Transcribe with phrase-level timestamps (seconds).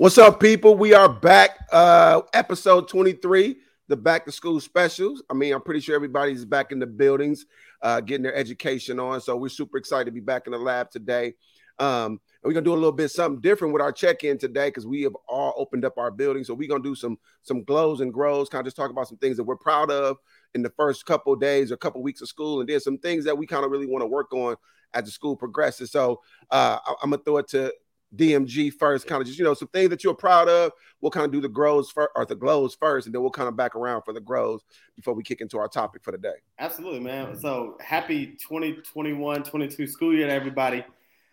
[0.00, 0.78] What's up, people?
[0.78, 1.58] We are back.
[1.70, 5.22] Uh, episode 23, the back to school specials.
[5.28, 7.44] I mean, I'm pretty sure everybody's back in the buildings,
[7.82, 9.20] uh, getting their education on.
[9.20, 11.34] So we're super excited to be back in the lab today.
[11.78, 14.86] Um, and we're gonna do a little bit something different with our check-in today because
[14.86, 16.44] we have all opened up our building.
[16.44, 19.18] So we're gonna do some some glows and grows, kind of just talk about some
[19.18, 20.16] things that we're proud of
[20.54, 23.36] in the first couple days or couple weeks of school, and then some things that
[23.36, 24.56] we kind of really want to work on
[24.94, 25.92] as the school progresses.
[25.92, 27.70] So uh, I'm gonna throw it to
[28.16, 30.72] DMG first, kind of just you know some things that you're proud of.
[31.00, 33.48] We'll kind of do the grows first or the glows first, and then we'll kind
[33.48, 34.62] of back around for the grows
[34.96, 36.34] before we kick into our topic for the day.
[36.58, 37.38] Absolutely, man.
[37.38, 40.84] So happy 2021 22 school year to everybody.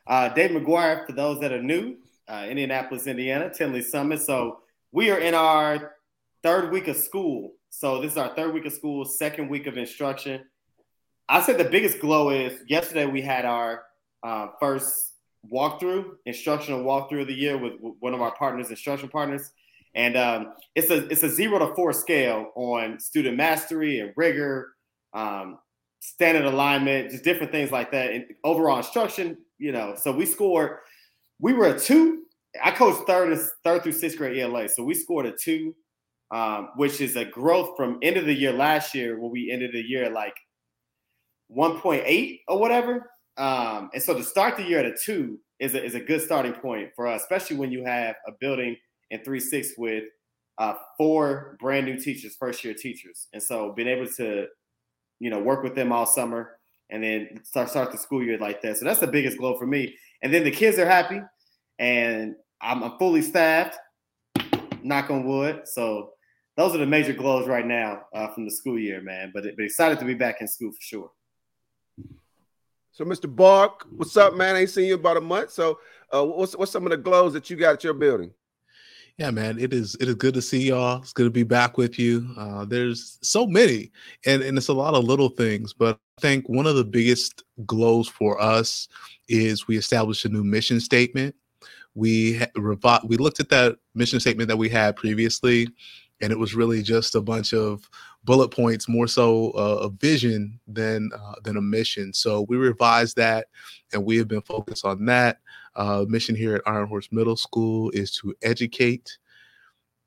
[0.06, 1.98] Uh, Dave McGuire, for those that are new,
[2.28, 4.22] uh, Indianapolis, Indiana, Tinley Summit.
[4.22, 4.60] So
[4.92, 5.96] we are in our
[6.44, 7.54] third week of school.
[7.70, 10.46] So this is our third week of school, second week of instruction.
[11.28, 13.84] I said the biggest glow is yesterday we had our
[14.24, 15.07] uh, first
[15.52, 19.52] walkthrough, instructional walkthrough of the year with, with one of our partners, instruction partners.
[19.96, 24.74] And um, it's a it's a zero to four scale on student mastery and rigor,
[25.14, 25.58] um,
[26.00, 28.12] standard alignment, just different things like that.
[28.12, 29.96] And overall instruction, you know.
[29.98, 30.78] So we scored.
[31.40, 32.24] We were a two.
[32.64, 35.76] I coached third third through sixth grade ELA, so we scored a two,
[36.32, 39.72] um, which is a growth from end of the year last year, where we ended
[39.74, 40.36] the year like
[41.56, 43.10] 1.8 or whatever.
[43.38, 46.22] Um, and so to start the year at a two is a, is a good
[46.22, 48.76] starting point for us, especially when you have a building
[49.12, 50.06] in three six with
[50.58, 54.48] uh, four brand new teachers, first year teachers, and so being able to,
[55.20, 56.58] you know, work with them all summer
[56.90, 58.78] and then start start the school year like that.
[58.78, 59.96] So that's the biggest glow for me.
[60.24, 61.22] And then the kids are happy,
[61.80, 63.78] and I'm, fully staffed.
[64.84, 65.62] Knock on wood.
[65.66, 66.12] So
[66.56, 69.32] those are the major glows right now uh, from the school year, man.
[69.34, 71.12] But, but excited to be back in school for sure.
[72.98, 73.34] So, Mr.
[73.34, 74.56] Bark, what's up, man?
[74.56, 75.52] I ain't seen you about a month.
[75.52, 75.78] So,
[76.12, 78.32] uh, what's what's some of the glows that you got at your building?
[79.20, 81.04] Yeah, man, it is it is good to see y'all.
[81.04, 82.28] It's good to be back with you.
[82.36, 83.92] Uh, there's so many,
[84.26, 87.44] and and it's a lot of little things, but I think one of the biggest
[87.68, 88.88] glows for us
[89.30, 91.36] is we established a new mission statement.
[91.94, 95.68] We revi- we looked at that mission statement that we had previously,
[96.20, 97.88] and it was really just a bunch of
[98.28, 102.14] bullet points, more so uh, a vision than uh, than a mission.
[102.14, 103.48] So we revised that,
[103.94, 105.40] and we have been focused on that.
[105.76, 109.18] Uh, mission here at Iron Horse Middle School is to educate,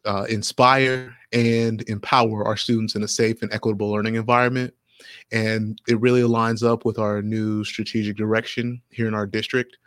[0.05, 4.75] uh, inspire, and empower our students in a safe and equitable learning environment.
[5.33, 9.79] And it really aligns up with our new strategic direction here in our district.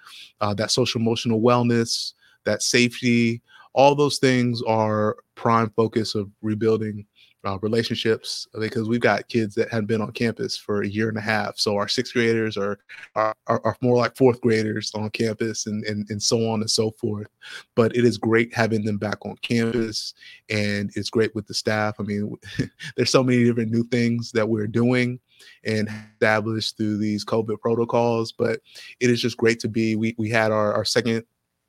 [0.41, 2.13] Uh, that social emotional wellness,
[2.45, 7.05] that safety, all those things are prime focus of rebuilding
[7.45, 11.17] uh, relationships because we've got kids that have been on campus for a year and
[11.17, 11.57] a half.
[11.57, 12.79] So our sixth graders are
[13.15, 16.91] are, are more like fourth graders on campus and, and and so on and so
[16.91, 17.27] forth.
[17.75, 20.13] But it is great having them back on campus,
[20.49, 21.95] and it's great with the staff.
[21.99, 22.35] I mean,
[22.95, 25.19] there's so many different new things that we're doing
[25.65, 28.31] and established through these COVID protocols.
[28.31, 28.61] But
[28.99, 29.95] it is just great to be.
[29.95, 31.25] We we had our our second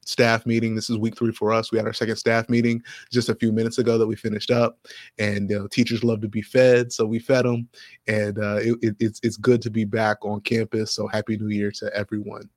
[0.09, 0.75] staff meeting.
[0.75, 1.73] This is week three for us.
[1.73, 4.79] We had our second staff meeting just a few minutes ago that we finished up,
[5.19, 7.69] and uh, teachers love to be fed, so we fed them,
[8.07, 10.93] and uh, it, it, it's it's good to be back on campus.
[10.93, 12.49] So happy New Year to everyone.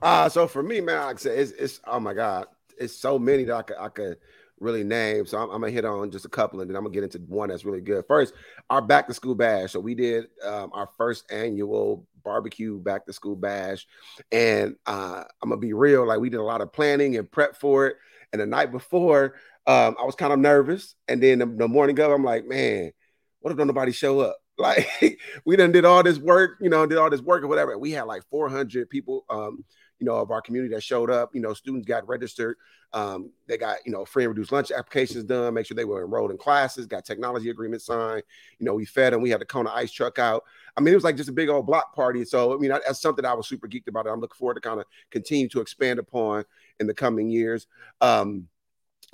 [0.00, 2.46] Uh so for me, man, like I said, it's, it's oh my god,
[2.78, 4.16] it's so many that I could I could
[4.60, 5.26] really name.
[5.26, 7.18] So I'm, I'm, gonna hit on just a couple, and then I'm gonna get into
[7.18, 8.04] one that's really good.
[8.06, 8.34] First,
[8.70, 9.72] our back to school bash.
[9.72, 13.86] So we did um, our first annual barbecue back to school bash,
[14.30, 16.06] and uh, I'm gonna be real.
[16.06, 17.96] Like we did a lot of planning and prep for it.
[18.32, 21.98] And the night before, um, I was kind of nervous, and then the, the morning
[21.98, 22.92] of, I'm like, man,
[23.40, 24.36] what if nobody show up?
[24.68, 27.78] Like we done did all this work, you know, did all this work or whatever.
[27.78, 29.24] We had like 400 people.
[29.30, 29.64] Um,
[29.98, 31.34] you know, of our community that showed up.
[31.34, 32.56] You know, students got registered.
[32.92, 36.04] Um, they got, you know, free and reduced lunch applications done, make sure they were
[36.04, 38.22] enrolled in classes, got technology agreements signed.
[38.58, 39.20] You know, we fed them.
[39.20, 40.44] We had the Kona ice truck out.
[40.76, 42.24] I mean, it was like just a big old block party.
[42.24, 44.06] So, I mean, that's something I was super geeked about.
[44.06, 44.10] It.
[44.10, 46.44] I'm looking forward to kind of continue to expand upon
[46.80, 47.66] in the coming years.
[48.00, 48.46] Um,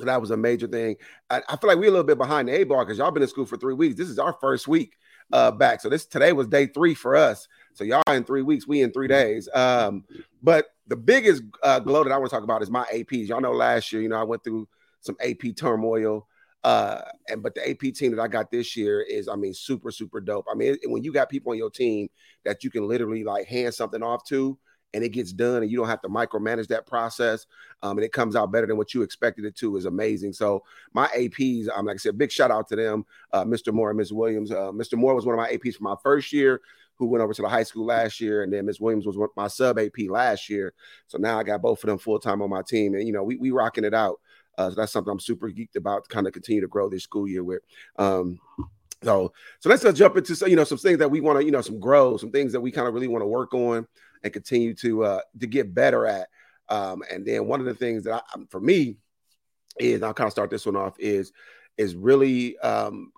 [0.00, 0.96] that was a major thing.
[1.30, 3.22] I, I, feel like we're a little bit behind the A bar because y'all been
[3.22, 3.96] in school for three weeks.
[3.96, 4.96] This is our first week
[5.32, 5.80] uh, back.
[5.80, 7.48] So this today was day three for us.
[7.72, 9.48] So y'all in three weeks, we in three days.
[9.52, 10.04] Um,
[10.42, 13.28] but the biggest uh, glow that I want to talk about is my APs.
[13.28, 14.68] Y'all know last year, you know, I went through
[15.00, 16.26] some AP turmoil.
[16.62, 19.90] Uh, and but the AP team that I got this year is, I mean, super,
[19.90, 20.46] super dope.
[20.50, 22.08] I mean, it, when you got people on your team
[22.44, 24.58] that you can literally like hand something off to,
[24.94, 27.46] and it gets done, and you don't have to micromanage that process,
[27.82, 30.32] um, and it comes out better than what you expected it to, is amazing.
[30.32, 30.62] So
[30.92, 33.72] my APs, I'm um, like I said, big shout out to them, uh, Mr.
[33.72, 34.12] Moore and Ms.
[34.12, 34.52] Williams.
[34.52, 34.96] Uh, Mr.
[34.96, 36.60] Moore was one of my APs for my first year.
[36.96, 39.48] who went over to the high school last year, and then Miss Williams was my
[39.48, 40.72] sub AP last year.
[41.08, 43.24] So now I got both of them full time on my team, and you know
[43.24, 44.20] we we rocking it out.
[44.56, 47.02] Uh, so that's something I'm super geeked about to kind of continue to grow this
[47.02, 47.62] school year with.
[47.98, 48.38] Um,
[49.02, 51.60] so so let's jump into you know some things that we want to you know
[51.60, 53.86] some grow, some things that we kind of really want to work on
[54.24, 56.28] and continue to uh, to get better at.
[56.68, 58.96] Um, and then one of the things that I, for me
[59.78, 61.32] is I'll kind of start this one off is
[61.76, 63.12] is really um,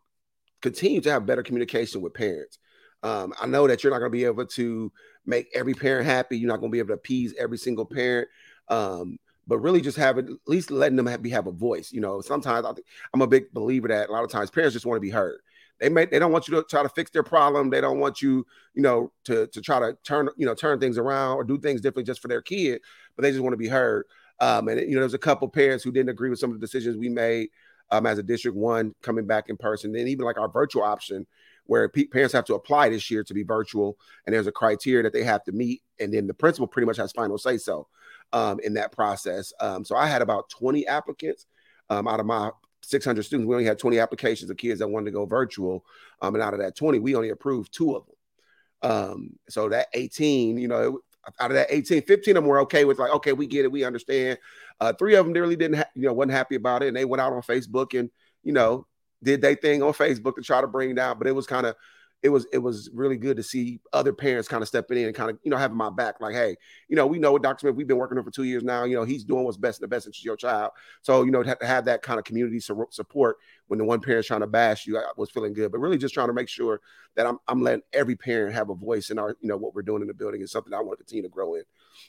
[0.61, 2.58] continue to have better communication with parents.
[3.03, 4.91] Um, I know that you're not going to be able to
[5.25, 6.38] make every parent happy.
[6.38, 8.29] You're not going to be able to appease every single parent.
[8.69, 11.93] Um, but really just have at least letting them have, be, have a voice.
[11.93, 14.73] You know, sometimes I think I'm a big believer that a lot of times parents
[14.73, 15.38] just want to be heard.
[15.81, 17.70] They may they don't want you to try to fix their problem.
[17.70, 20.99] They don't want you, you know, to to try to turn you know turn things
[20.99, 22.81] around or do things differently just for their kid,
[23.14, 24.06] but they just want to be heard.
[24.40, 26.64] Um, and you know, there's a couple parents who didn't agree with some of the
[26.64, 27.49] decisions we made
[27.90, 29.93] um, as a district one coming back in person.
[29.93, 31.26] Then even like our virtual option,
[31.64, 35.02] where p- parents have to apply this year to be virtual, and there's a criteria
[35.02, 37.87] that they have to meet, and then the principal pretty much has final say so
[38.32, 39.52] um, in that process.
[39.61, 41.46] Um, so I had about 20 applicants
[41.90, 42.50] um, out of my
[42.87, 43.49] 600 students.
[43.49, 45.85] We only had 20 applications of kids that wanted to go virtual,
[46.23, 48.91] um, and out of that 20, we only approved two of them.
[48.91, 51.00] Um, so that 18, you know,
[51.41, 53.73] out of that 18, 15 of them were okay with like, okay, we get it,
[53.73, 54.38] we understand.
[54.81, 57.05] Uh, three of them really didn't, ha- you know, wasn't happy about it, and they
[57.05, 58.11] went out on Facebook and
[58.43, 58.87] you know
[59.23, 61.19] did they thing on Facebook to try to bring down.
[61.19, 61.75] But it was kind of
[62.23, 65.15] it was it was really good to see other parents kind of stepping in and
[65.15, 66.57] kind of you know having my back like hey
[66.89, 69.05] you know we know dr smith we've been working for two years now you know
[69.05, 70.73] he's doing what's best in the best interest of your child.
[71.03, 73.37] So you know to have that kind of community support
[73.69, 76.15] when the one parent's trying to bash you I was feeling good but really just
[76.15, 76.81] trying to make sure
[77.15, 79.83] that i'm, I'm letting every parent have a voice in our you know what we're
[79.83, 81.62] doing in the building is something i want to continue to grow in.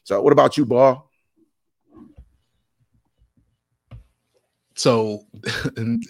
[0.03, 1.11] So what about you ball
[4.77, 5.25] so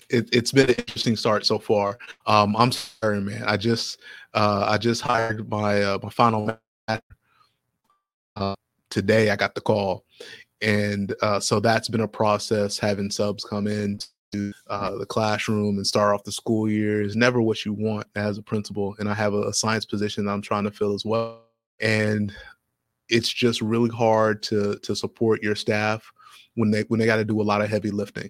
[0.10, 1.98] it, has been an interesting start so far.
[2.26, 3.44] Um, I'm sorry, man.
[3.44, 4.00] I just
[4.34, 6.60] uh, I just hired my uh, my final
[8.36, 8.56] uh,
[8.90, 9.30] today.
[9.30, 10.04] I got the call,
[10.62, 12.78] and uh, so that's been a process.
[12.78, 14.00] Having subs come in
[14.34, 18.06] to uh, the classroom and start off the school year is never what you want
[18.16, 18.98] as a principal.
[19.00, 21.44] And I have a, a science position I'm trying to fill as well,
[21.80, 22.34] and
[23.08, 26.12] it's just really hard to to support your staff
[26.56, 28.30] when they when they got to do a lot of heavy lifting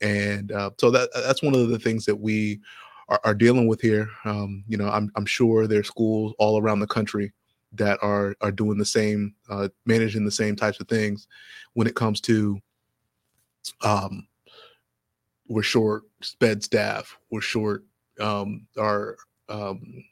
[0.00, 2.60] and uh, so that that's one of the things that we
[3.08, 4.08] are, are dealing with here.
[4.24, 7.32] Um, you know, I'm I'm sure schools all around the country
[7.72, 11.28] that are are doing the same, uh, managing the same types of things
[11.74, 12.58] when it comes to
[13.82, 14.26] um,
[15.48, 17.84] we're short sped staff, we're short
[18.20, 19.16] um, our
[19.48, 20.04] um,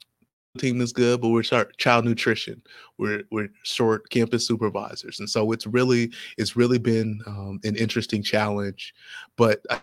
[0.59, 2.63] team is good, but we're child nutrition.
[2.99, 8.23] We're we're short campus supervisors, and so it's really it's really been um, an interesting
[8.23, 8.95] challenge.
[9.37, 9.81] But I,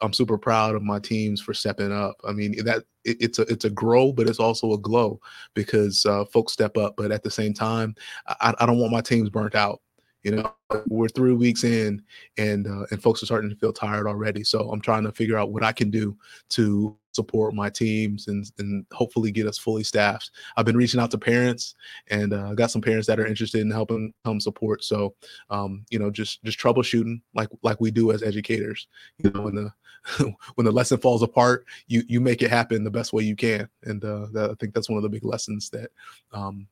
[0.00, 2.16] I'm super proud of my teams for stepping up.
[2.24, 5.20] I mean that it, it's a it's a grow, but it's also a glow
[5.54, 6.94] because uh, folks step up.
[6.96, 7.94] But at the same time,
[8.26, 9.80] I, I don't want my teams burnt out.
[10.22, 10.54] You know,
[10.88, 12.02] we're three weeks in,
[12.38, 14.44] and uh, and folks are starting to feel tired already.
[14.44, 16.16] So I'm trying to figure out what I can do
[16.50, 20.30] to support my teams and and hopefully get us fully staffed.
[20.56, 21.74] I've been reaching out to parents
[22.08, 24.84] and uh, got some parents that are interested in helping come support.
[24.84, 25.14] So
[25.50, 28.86] um, you know, just just troubleshooting like like we do as educators.
[29.18, 29.72] You know, when the
[30.54, 33.68] when the lesson falls apart, you you make it happen the best way you can.
[33.84, 35.90] And uh, that, I think that's one of the big lessons that
[36.32, 36.66] um,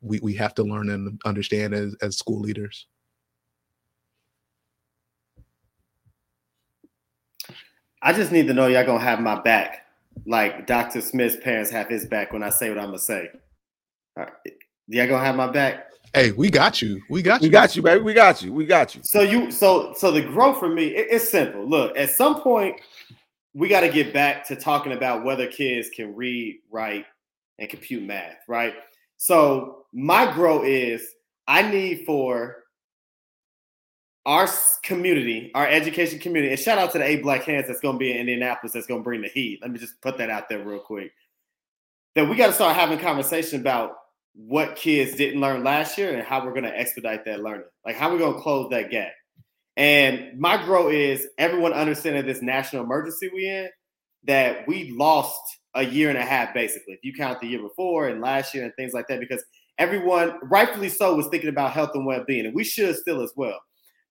[0.00, 2.86] we we have to learn and understand as as school leaders.
[8.02, 9.86] I just need to know y'all gonna have my back,
[10.26, 11.00] like Dr.
[11.00, 13.28] Smith's parents have his back when I say what I'm gonna say.
[14.16, 14.32] Right.
[14.88, 15.86] Y'all gonna have my back?
[16.14, 17.00] Hey, we got you.
[17.08, 17.48] We got you.
[17.48, 18.02] We got you, baby.
[18.02, 18.52] We got you.
[18.52, 19.02] We got you.
[19.04, 21.64] So you, so so the growth for me, it, it's simple.
[21.68, 22.80] Look, at some point,
[23.54, 27.06] we got to get back to talking about whether kids can read, write,
[27.58, 28.74] and compute math, right?
[29.16, 31.14] So my growth is
[31.46, 32.59] I need for
[34.26, 34.48] our
[34.82, 37.98] community, our education community, and shout out to the eight black hands that's going to
[37.98, 39.60] be in Indianapolis that's going to bring the heat.
[39.62, 41.12] Let me just put that out there real quick.
[42.14, 43.92] That we got to start having conversation about
[44.34, 47.66] what kids didn't learn last year and how we're going to expedite that learning.
[47.84, 49.12] Like how we're going to close that gap.
[49.76, 53.68] And my growth is everyone understanding this national emergency we in
[54.24, 55.40] that we lost
[55.74, 56.94] a year and a half basically.
[56.94, 59.42] If you count the year before and last year and things like that, because
[59.78, 63.58] everyone, rightfully so, was thinking about health and well-being, and we should still as well.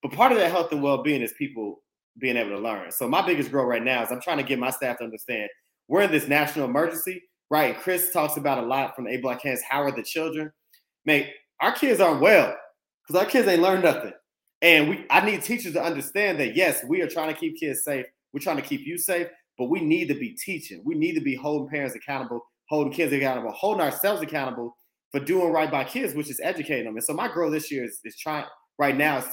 [0.02, 1.82] But part of that health and well-being is people
[2.18, 2.92] being able to learn.
[2.92, 5.50] So my biggest growth right now is I'm trying to get my staff to understand
[5.88, 7.78] we're in this national emergency, right?
[7.78, 9.60] Chris talks about a lot from 8 Black Hands.
[9.68, 10.52] How are the children?
[11.06, 12.56] Mate, our kids aren't well
[13.02, 14.14] because our kids ain't learned nothing.
[14.62, 17.84] And we I need teachers to understand that yes, we are trying to keep kids
[17.84, 18.06] safe.
[18.34, 19.28] We're trying to keep you safe,
[19.58, 20.82] but we need to be teaching.
[20.86, 24.76] We need to be holding parents accountable, holding kids accountable, holding ourselves accountable
[25.12, 26.96] for doing right by kids, which is educating them.
[26.96, 28.46] And so my growth this year is, is trying
[28.78, 29.26] right now is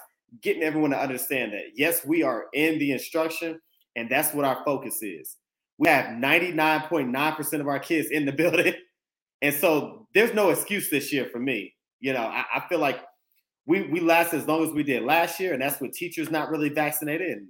[0.43, 3.61] getting everyone to understand that yes, we are in the instruction,
[3.97, 5.37] and that's what our focus is.
[5.79, 8.75] We have 99.9% of our kids in the building.
[9.43, 11.75] And so there's no excuse this year for me.
[12.01, 13.01] You know, I, I feel like
[13.67, 16.51] we we last as long as we did last year, and that's with teachers not
[16.51, 17.31] really vaccinated.
[17.31, 17.49] And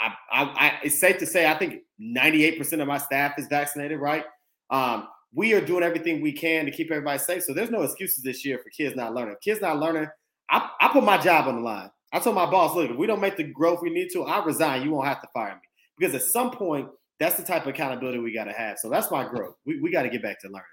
[0.00, 4.00] I, I, I it's safe to say I think 98% of my staff is vaccinated,
[4.00, 4.24] right?
[4.70, 7.44] Um, we are doing everything we can to keep everybody safe.
[7.44, 9.36] So there's no excuses this year for kids not learning.
[9.42, 10.08] Kids not learning,
[10.50, 11.90] I, I put my job on the line.
[12.12, 14.44] I told my boss, look, if we don't make the growth we need to, I
[14.44, 14.82] resign.
[14.82, 15.60] You won't have to fire me.
[15.96, 16.88] Because at some point,
[17.20, 18.78] that's the type of accountability we got to have.
[18.78, 19.54] So that's my growth.
[19.64, 20.64] We, we got to get back to learning.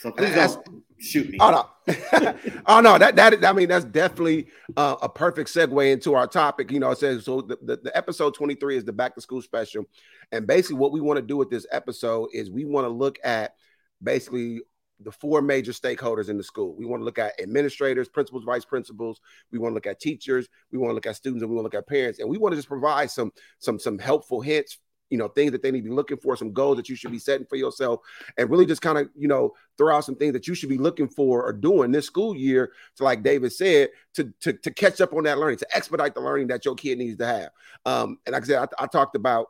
[0.00, 1.38] So please don't shoot me.
[1.40, 1.94] Oh no,
[2.66, 6.70] oh no, that that I mean that's definitely uh, a perfect segue into our topic.
[6.70, 7.40] You know, it says so.
[7.40, 9.84] The, the, the episode twenty three is the back to school special,
[10.30, 13.18] and basically what we want to do with this episode is we want to look
[13.24, 13.54] at
[14.02, 14.60] basically
[15.00, 16.74] the four major stakeholders in the school.
[16.76, 19.20] We want to look at administrators, principals, vice principals.
[19.52, 20.48] We want to look at teachers.
[20.72, 22.18] We want to look at students, and we want to look at parents.
[22.18, 24.78] And we want to just provide some some some helpful hints
[25.10, 27.10] you know things that they need to be looking for some goals that you should
[27.10, 28.00] be setting for yourself
[28.36, 30.78] and really just kind of you know throw out some things that you should be
[30.78, 35.00] looking for or doing this school year to like david said to to, to catch
[35.00, 37.50] up on that learning to expedite the learning that your kid needs to have
[37.86, 39.46] um and like i said i, I talked about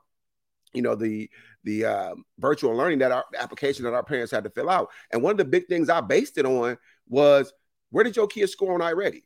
[0.73, 1.31] you know the
[1.69, 5.23] the uh, virtual learning that our application that our parents had to fill out and
[5.23, 7.53] one of the big things i based it on was
[7.91, 9.23] where did your kids score on iReady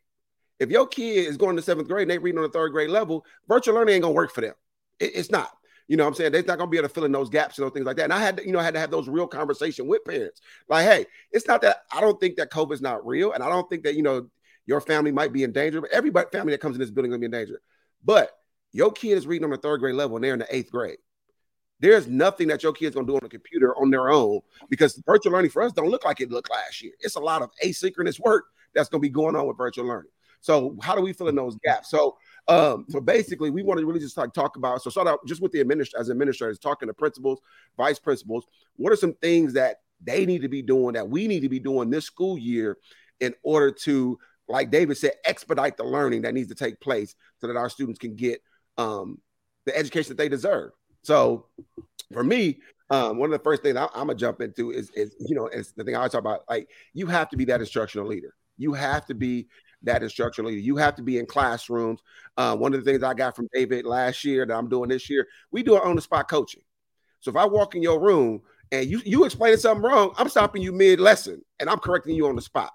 [0.58, 2.90] if your kid is going to seventh grade and they reading on the third grade
[2.90, 4.54] level virtual learning ain't gonna work for them
[4.99, 5.50] it, it's not
[5.88, 6.32] you know what I'm saying?
[6.32, 8.04] They're not gonna be able to fill in those gaps and those things like that.
[8.04, 10.40] And I had to, you know, I had to have those real conversation with parents.
[10.68, 13.68] Like, hey, it's not that I don't think that COVID's not real, and I don't
[13.68, 14.28] think that you know
[14.64, 17.18] your family might be in danger, but every family that comes in this building gonna
[17.18, 17.61] be in danger.
[18.04, 18.30] But
[18.72, 20.99] your kid is reading on the third grade level and they're in the eighth grade.
[21.83, 25.33] There's nothing that your kid's gonna do on the computer on their own because virtual
[25.33, 26.93] learning for us don't look like it looked last year.
[27.01, 30.12] It's a lot of asynchronous work that's gonna be going on with virtual learning.
[30.41, 31.91] So how do we fill in those gaps?
[31.91, 32.17] So
[32.49, 34.83] um, so basically, we want to really just like talk about.
[34.83, 37.41] So start out just with the administ- as administrators, talking to principals,
[37.77, 38.47] vice principals.
[38.77, 41.61] What are some things that they need to be doing that we need to be
[41.61, 42.79] doing this school year
[43.21, 47.47] in order to, like David said, expedite the learning that needs to take place so
[47.47, 48.43] that our students can get
[48.79, 49.21] um,
[49.65, 50.73] the education that they deserve.
[51.02, 51.47] So
[52.12, 55.14] for me, um, one of the first things I, am gonna jump into is, is
[55.18, 56.44] you know, is the thing I always talk about.
[56.49, 58.35] Like, you have to be that instructional leader.
[58.59, 59.49] You have to be
[59.82, 60.61] that instructional leader.
[60.61, 62.00] You have to be in classrooms.
[62.37, 65.09] Uh, one of the things I got from David last year that I'm doing this
[65.09, 66.62] year, we do it on the spot coaching.
[67.21, 70.62] So if I walk in your room and you you explaining something wrong, I'm stopping
[70.62, 72.73] you mid lesson and I'm correcting you on the spot.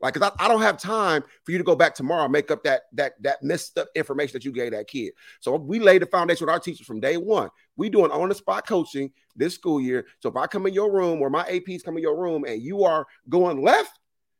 [0.00, 2.50] Like, cause I, I, don't have time for you to go back tomorrow and make
[2.50, 5.12] up that that that messed up information that you gave that kid.
[5.40, 7.48] So we laid the foundation with our teachers from day one.
[7.76, 10.06] We doing on the spot coaching this school year.
[10.20, 12.60] So if I come in your room or my APs come in your room and
[12.60, 13.98] you are going left,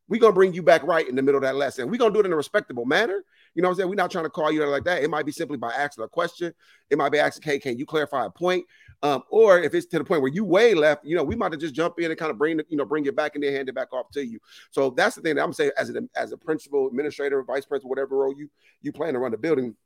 [0.09, 1.89] we're gonna bring you back right in the middle of that lesson.
[1.89, 3.25] We're gonna do it in a respectable manner.
[3.55, 3.89] You know what I'm saying?
[3.89, 5.03] We're not trying to call you like that.
[5.03, 6.53] It might be simply by asking a question.
[6.91, 8.67] It might be asking, hey, can you clarify a point?
[9.05, 11.53] Um, or if it's to the point where you way left, you know, we might
[11.53, 13.53] have just jump in and kind of bring you know, bring it back and then
[13.53, 14.41] hand it back off to you.
[14.71, 17.91] So that's the thing that I'm saying as a as a principal, administrator, vice principal,
[17.91, 18.49] whatever role you
[18.81, 19.77] you plan to run the building,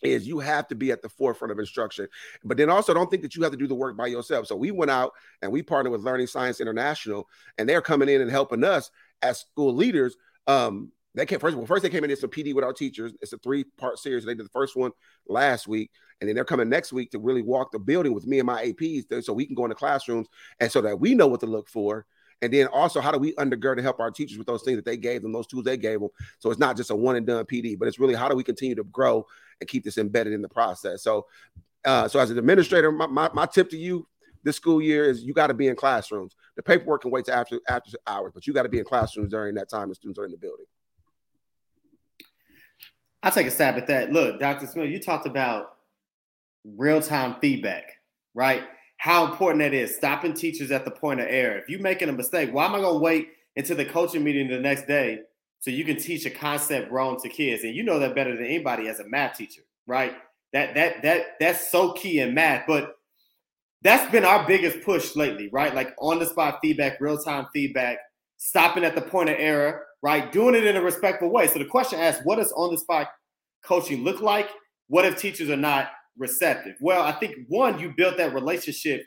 [0.00, 2.08] is you have to be at the forefront of instruction.
[2.42, 4.46] But then also don't think that you have to do the work by yourself.
[4.46, 7.28] So we went out and we partnered with Learning Sciences International,
[7.58, 8.90] and they're coming in and helping us
[9.20, 10.16] as school leaders.
[10.46, 11.56] Um, they came first.
[11.56, 13.12] Well, first they came in as a PD with our teachers.
[13.20, 14.24] It's a three part series.
[14.24, 14.92] They did the first one
[15.28, 15.90] last week,
[16.20, 18.64] and then they're coming next week to really walk the building with me and my
[18.64, 20.26] APs, so we can go into classrooms
[20.60, 22.06] and so that we know what to look for.
[22.42, 24.84] And then also, how do we undergird to help our teachers with those things that
[24.84, 26.10] they gave them, those tools they gave them?
[26.40, 28.44] So it's not just a one and done PD, but it's really how do we
[28.44, 29.24] continue to grow
[29.60, 31.02] and keep this embedded in the process.
[31.02, 31.26] So,
[31.84, 34.06] uh, so as an administrator, my, my, my tip to you
[34.42, 36.36] this school year is you got to be in classrooms.
[36.56, 39.30] The paperwork can wait to after after hours, but you got to be in classrooms
[39.30, 40.66] during that time the students are in the building.
[43.24, 44.12] I'll take a stab at that.
[44.12, 44.66] Look, Dr.
[44.66, 45.76] Smith, you talked about
[46.76, 47.92] real-time feedback,
[48.34, 48.64] right?
[48.98, 49.96] How important that is.
[49.96, 51.56] Stopping teachers at the point of error.
[51.56, 54.48] If you're making a mistake, why am I going to wait until the coaching meeting
[54.48, 55.20] the next day
[55.58, 57.64] so you can teach a concept wrong to kids?
[57.64, 60.14] And you know that better than anybody as a math teacher, right?
[60.52, 62.66] That that that that's so key in math.
[62.66, 62.94] But
[63.80, 65.74] that's been our biggest push lately, right?
[65.74, 67.98] Like on the spot feedback, real time feedback,
[68.36, 70.30] stopping at the point of error, right?
[70.30, 71.46] Doing it in a respectful way.
[71.46, 73.08] So the question asks, what does on the spot
[73.64, 74.50] coaching look like?
[74.88, 76.74] What if teachers are not receptive?
[76.82, 79.02] Well, I think one, you built that relationship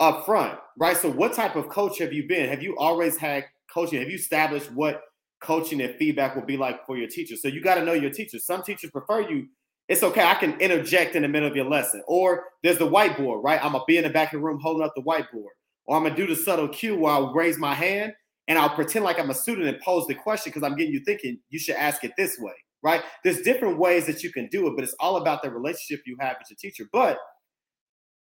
[0.00, 0.96] up front, right?
[0.96, 2.48] So what type of coach have you been?
[2.48, 4.00] Have you always had coaching?
[4.00, 5.02] Have you established what
[5.40, 7.40] coaching and feedback will be like for your teachers?
[7.40, 8.44] So you got to know your teachers.
[8.44, 9.46] Some teachers prefer you
[9.88, 10.22] it's okay.
[10.22, 12.00] I can interject in the middle of your lesson.
[12.06, 13.62] Or there's the whiteboard, right?
[13.62, 15.48] I'm gonna be in the back of the room holding up the whiteboard.
[15.86, 18.12] or I'm gonna do the subtle cue where I'll raise my hand
[18.50, 21.00] and I'll pretend like I'm a student and pose the question because I'm getting you
[21.06, 22.52] thinking you should ask it this way,
[22.82, 23.00] right?
[23.22, 26.16] There's different ways that you can do it, but it's all about the relationship you
[26.18, 26.90] have with your teacher.
[26.92, 27.16] But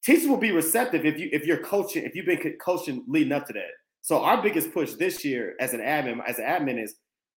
[0.03, 3.47] teachers will be receptive if you if you're coaching, if you've been coaching leading up
[3.49, 3.69] to that.
[4.01, 6.95] So our biggest push this year as an admin, as an admin, is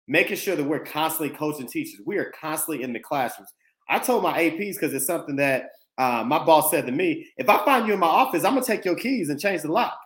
[0.08, 2.00] making sure that we're constantly coaching teachers.
[2.06, 3.50] We are constantly in the classrooms.
[3.90, 5.66] I told my APs because it's something that
[5.98, 8.64] uh, my boss said to me: if I find you in my office, I'm gonna
[8.64, 9.98] take your keys and change the lock,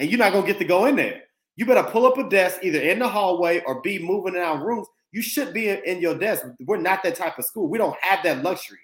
[0.00, 1.22] and you're not gonna get to go in there.
[1.58, 4.86] You better pull up a desk either in the hallway or be moving around rooms.
[5.10, 6.46] You should be in, your desk.
[6.60, 7.66] We're not that type of school.
[7.66, 8.78] We don't have that luxury.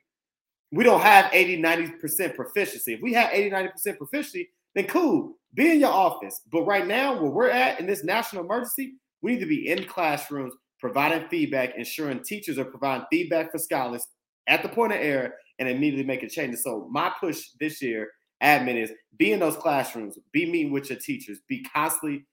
[0.72, 2.94] We don't have 80, 90% proficiency.
[2.94, 6.40] If we have 80, 90% proficiency, then cool, be in your office.
[6.50, 9.84] But right now, where we're at in this national emergency, we need to be in
[9.84, 14.04] classrooms providing feedback, ensuring teachers are providing feedback for scholars
[14.48, 16.64] at the point of error and immediately making changes.
[16.64, 18.10] So my push this year,
[18.42, 22.26] admin, is be in those classrooms, be meeting with your teachers, be constantly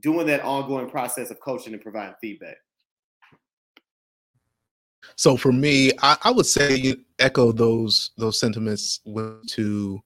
[0.00, 2.56] doing that ongoing process of coaching and providing feedback.
[5.16, 9.00] So for me, I, I would say you echo those those sentiments
[9.48, 10.02] to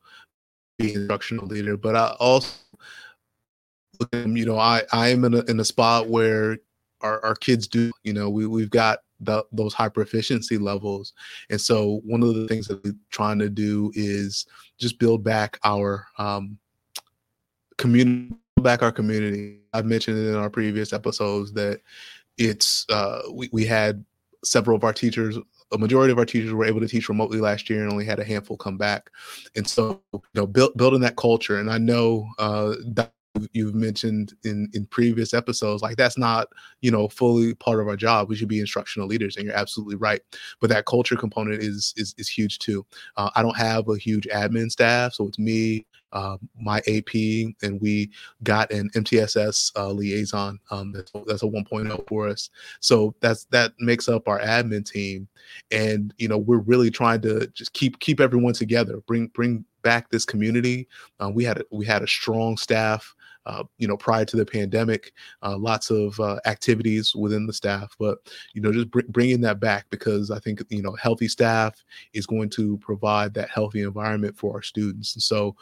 [0.78, 2.56] be an instructional leader, but I also
[4.12, 6.58] you know, I I am in a in a spot where
[7.00, 11.12] our, our kids do, you know, we we've got the, those high proficiency levels,
[11.50, 14.46] and so one of the things that we're trying to do is
[14.78, 16.58] just build back our um,
[17.78, 19.60] community, back our community.
[19.76, 21.80] I've mentioned it in our previous episodes that
[22.38, 24.04] it's uh, we we had
[24.44, 25.38] several of our teachers
[25.72, 28.20] a majority of our teachers were able to teach remotely last year and only had
[28.20, 29.10] a handful come back.
[29.56, 31.58] And so, you know, build, building that culture.
[31.58, 32.74] And I know uh,
[33.52, 36.48] you've mentioned in in previous episodes like that's not
[36.80, 38.28] you know fully part of our job.
[38.28, 40.20] We should be instructional leaders and you're absolutely right.
[40.60, 42.86] But that culture component is is, is huge too.
[43.16, 47.14] Uh, i don't have a huge admin staff so it's me uh, my ap
[47.62, 48.10] and we
[48.42, 52.50] got an mtss uh, liaison um, that's, that's a 1.0 for us.
[52.80, 55.28] So that's that makes up our admin team.
[55.70, 60.10] And you know we're really trying to just keep keep everyone together bring bring back
[60.10, 60.88] this community.
[61.20, 63.14] Uh, we had a, we had a strong staff
[63.46, 67.94] uh, you know, prior to the pandemic, uh, lots of uh, activities within the staff,
[67.98, 68.18] but
[68.54, 71.82] you know, just br- bringing that back because I think you know, healthy staff
[72.12, 75.14] is going to provide that healthy environment for our students.
[75.14, 75.56] And so,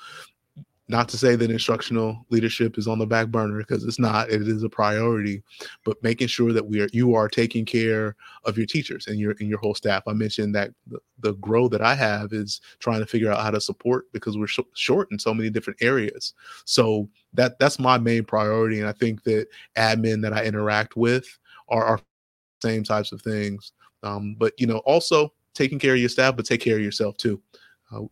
[0.88, 4.42] not to say that instructional leadership is on the back burner because it's not it
[4.42, 5.42] is a priority
[5.85, 9.35] but making sure that we are you are taking care of your teachers and your
[9.40, 10.03] and your whole staff.
[10.07, 13.51] I mentioned that the, the grow that i have is trying to figure out how
[13.51, 16.35] to support because we're sh- short in so many different areas.
[16.64, 21.38] So that that's my main priority and i think that admin that i interact with
[21.68, 22.01] are, are
[22.62, 23.73] same types of things.
[24.03, 27.16] Um, but you know also taking care of your staff but take care of yourself
[27.16, 27.40] too.
[27.94, 28.03] Uh,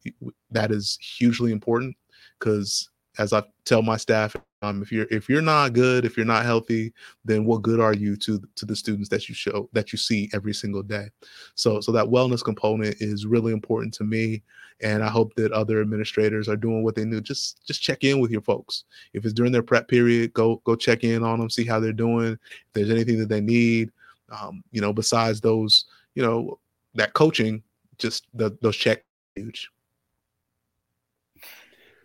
[0.50, 1.96] that is hugely important
[2.42, 6.26] because as I tell my staff, um, if you're if you're not good, if you're
[6.26, 6.92] not healthy,
[7.24, 10.31] then what good are you to to the students that you show that you see
[10.33, 11.09] every single day?
[11.55, 14.42] So so that wellness component is really important to me,
[14.81, 17.20] and I hope that other administrators are doing what they do.
[17.20, 18.85] Just just check in with your folks.
[19.12, 21.92] If it's during their prep period, go go check in on them, see how they're
[21.92, 22.33] doing.
[22.33, 23.90] If there's anything that they need,
[24.31, 26.59] um, you know, besides those, you know,
[26.94, 27.62] that coaching,
[27.98, 29.70] just the, those check huge.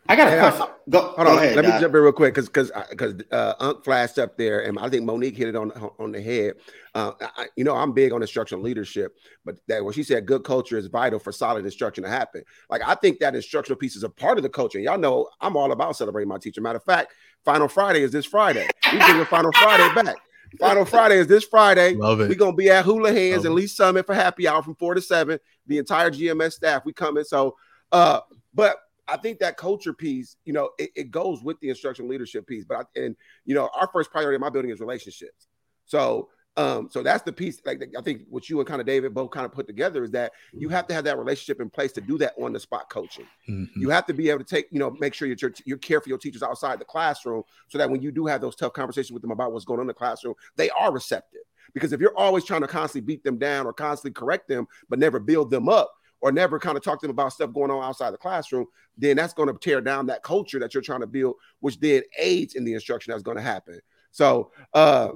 [0.10, 0.68] I got a question.
[0.90, 1.38] go, hold go on.
[1.38, 4.62] Ahead, let me jump in real quick because because because uh, Unc flashed up there,
[4.62, 6.56] and I think Monique hit it on on the head.
[6.96, 10.44] Uh, I, you know, I'm big on instructional leadership, but that when she said good
[10.44, 12.44] culture is vital for solid instruction to happen.
[12.70, 14.80] Like I think that instructional piece is a part of the culture.
[14.80, 16.62] Y'all know I'm all about celebrating my teacher.
[16.62, 18.68] Matter of fact, Final Friday is this Friday.
[18.92, 20.16] We bring Final Friday back.
[20.60, 21.96] Final Friday is this Friday.
[21.96, 22.30] Love it.
[22.30, 25.02] We're gonna be at Hula Hands and Lee Summit for happy hour from four to
[25.02, 25.40] seven.
[25.66, 27.26] The entire GMS staff, we coming.
[27.26, 27.56] So
[27.92, 28.22] uh,
[28.54, 32.48] but I think that culture piece, you know, it, it goes with the instructional leadership
[32.48, 32.66] piece.
[32.66, 33.16] But I, and
[33.46, 35.48] you know, our first priority in my building is relationships.
[35.86, 37.62] So um, so that's the piece.
[37.66, 40.12] Like I think what you and kind of David both kind of put together is
[40.12, 42.90] that you have to have that relationship in place to do that on the spot
[42.90, 43.28] coaching.
[43.48, 43.80] Mm-hmm.
[43.80, 46.02] You have to be able to take, you know, make sure that you're you're care
[46.02, 49.12] for your teachers outside the classroom, so that when you do have those tough conversations
[49.12, 51.42] with them about what's going on in the classroom, they are receptive.
[51.76, 54.98] Because if you're always trying to constantly beat them down or constantly correct them, but
[54.98, 57.84] never build them up, or never kind of talk to them about stuff going on
[57.84, 58.66] outside the classroom,
[58.98, 62.02] then that's going to tear down that culture that you're trying to build, which then
[62.18, 63.80] aids in the instruction that's going to happen.
[64.12, 65.10] So, uh,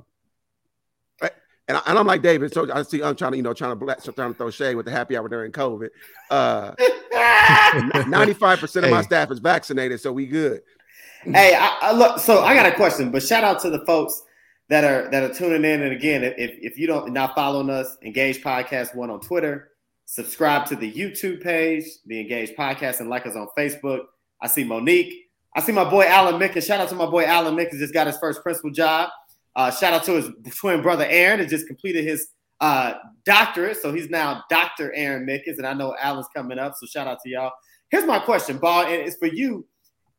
[1.67, 2.53] and, I, am like David.
[2.53, 4.75] So I see I'm trying to, you know, trying to bless, trying to throw shade
[4.75, 5.89] with the happy hour during COVID.
[6.29, 6.73] Uh,
[7.13, 8.91] 95% of hey.
[8.91, 10.61] my staff is vaccinated, so we good.
[11.23, 12.19] Hey, I, I, look.
[12.19, 14.23] So I got a question, but shout out to the folks
[14.69, 15.83] that are that are tuning in.
[15.83, 19.70] And again, if if you don't not following us, Engage Podcast One on Twitter,
[20.12, 24.02] subscribe to the YouTube page, the Engage Podcast, and like us on Facebook.
[24.41, 26.65] I see Monique, I see my boy Alan Mickens.
[26.65, 27.80] Shout out to my boy Alan Mickens.
[27.80, 29.10] Just got his first principal job.
[29.56, 31.39] Uh, shout out to his twin brother Aaron.
[31.39, 32.28] That just completed his
[32.60, 32.95] uh,
[33.26, 33.78] doctorate.
[33.78, 34.93] So he's now Dr.
[34.93, 35.58] Aaron Mickens.
[35.58, 36.76] And I know Alan's coming up.
[36.76, 37.52] So shout out to y'all.
[37.89, 39.65] Here's my question, Ball, and it's for you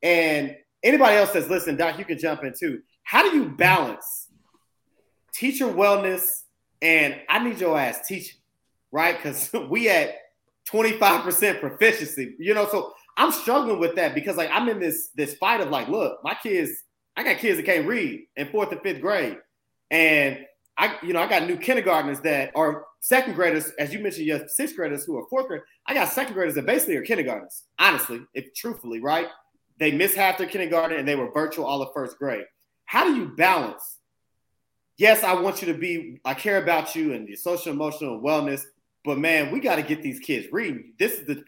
[0.02, 1.76] and anybody else that's listening.
[1.76, 2.80] Doc, you can jump in too.
[3.02, 4.28] How do you balance
[5.34, 6.24] teacher wellness
[6.82, 8.38] and I need your ass teaching,
[8.92, 9.16] right?
[9.16, 10.16] Because we at
[10.70, 12.68] 25% proficiency, you know.
[12.70, 16.18] So I'm struggling with that because like I'm in this this fight of like, look,
[16.22, 16.70] my kids,
[17.16, 19.38] I got kids that can't read in fourth and fifth grade,
[19.90, 20.38] and
[20.76, 24.48] I, you know, I got new kindergartners that are second graders, as you mentioned, your
[24.48, 25.62] sixth graders who are fourth grade.
[25.86, 29.28] I got second graders that basically are kindergartners, honestly, if truthfully, right?
[29.78, 32.44] They missed half their kindergarten and they were virtual all of first grade.
[32.86, 33.98] How do you balance?
[34.96, 38.62] Yes, I want you to be, I care about you and your social emotional wellness,
[39.04, 40.92] but man, we got to get these kids reading.
[40.98, 41.44] This is the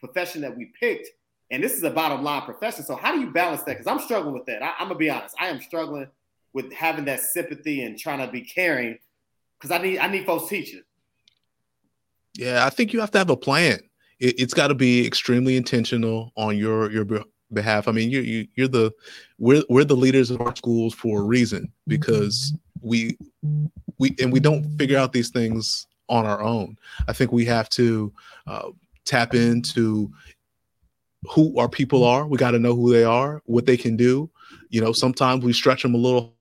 [0.00, 1.08] profession that we picked,
[1.50, 2.84] and this is a bottom line profession.
[2.84, 3.78] So, how do you balance that?
[3.78, 4.62] Because I'm struggling with that.
[4.62, 5.34] I, I'm gonna be honest.
[5.38, 6.06] I am struggling
[6.52, 8.98] with having that sympathy and trying to be caring
[9.58, 10.82] because I need I need folks teaching.
[12.38, 13.80] Yeah, I think you have to have a plan.
[14.18, 17.04] It, has got to be extremely intentional on your your
[17.52, 17.88] behalf.
[17.88, 18.92] I mean, you you you're the
[19.38, 23.18] we're we're the leaders of our schools for a reason because we
[23.98, 26.78] we and we don't figure out these things on our own.
[27.08, 28.12] I think we have to
[28.46, 28.70] uh,
[29.04, 30.10] tap into
[31.30, 32.26] who our people are.
[32.26, 34.30] We got to know who they are, what they can do.
[34.68, 36.34] You know, sometimes we stretch them a little,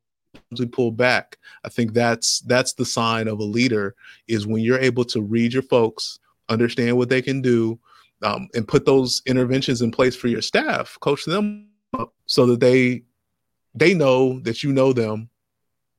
[0.58, 1.38] we pull back.
[1.64, 3.96] I think that's that's the sign of a leader
[4.28, 7.80] is when you're able to read your folks, understand what they can do,
[8.24, 12.60] um, and put those interventions in place for your staff, coach them up so that
[12.60, 13.04] they
[13.74, 15.30] they know that you know them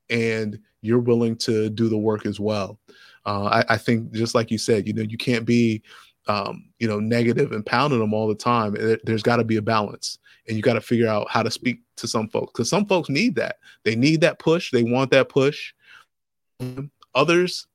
[0.08, 2.78] and you're willing to do the work as well.
[3.26, 5.82] Uh, I, I, think just like you said, you know, you can't be,
[6.28, 8.72] um, you know, negative and pounding them all the time.
[8.74, 11.50] There, there's got to be a balance, and you got to figure out how to
[11.50, 13.56] speak to some folks because some folks need that.
[13.82, 14.70] They need that push.
[14.70, 15.74] They want that push.
[17.16, 17.66] Others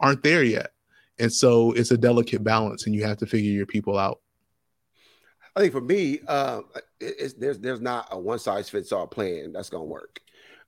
[0.00, 0.72] aren't there yet,
[1.18, 4.20] and so it's a delicate balance, and you have to figure your people out.
[5.56, 6.66] I think for me, um,
[7.00, 10.20] there's there's not a one size fits all plan that's to work.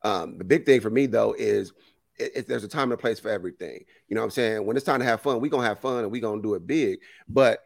[0.03, 1.73] Um, the big thing for me though is
[2.19, 3.85] it, it, there's a time and a place for everything.
[4.09, 4.67] You know what I'm saying?
[4.67, 6.67] When it's time to have fun, we're gonna have fun and we're gonna do it
[6.67, 7.01] big.
[7.29, 7.61] But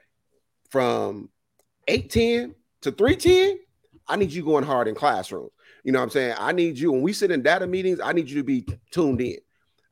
[0.70, 1.30] from
[1.88, 3.58] 810 to 310,
[4.08, 5.50] I need you going hard in classrooms.
[5.84, 6.34] You know what I'm saying?
[6.38, 9.20] I need you when we sit in data meetings, I need you to be tuned
[9.20, 9.38] in.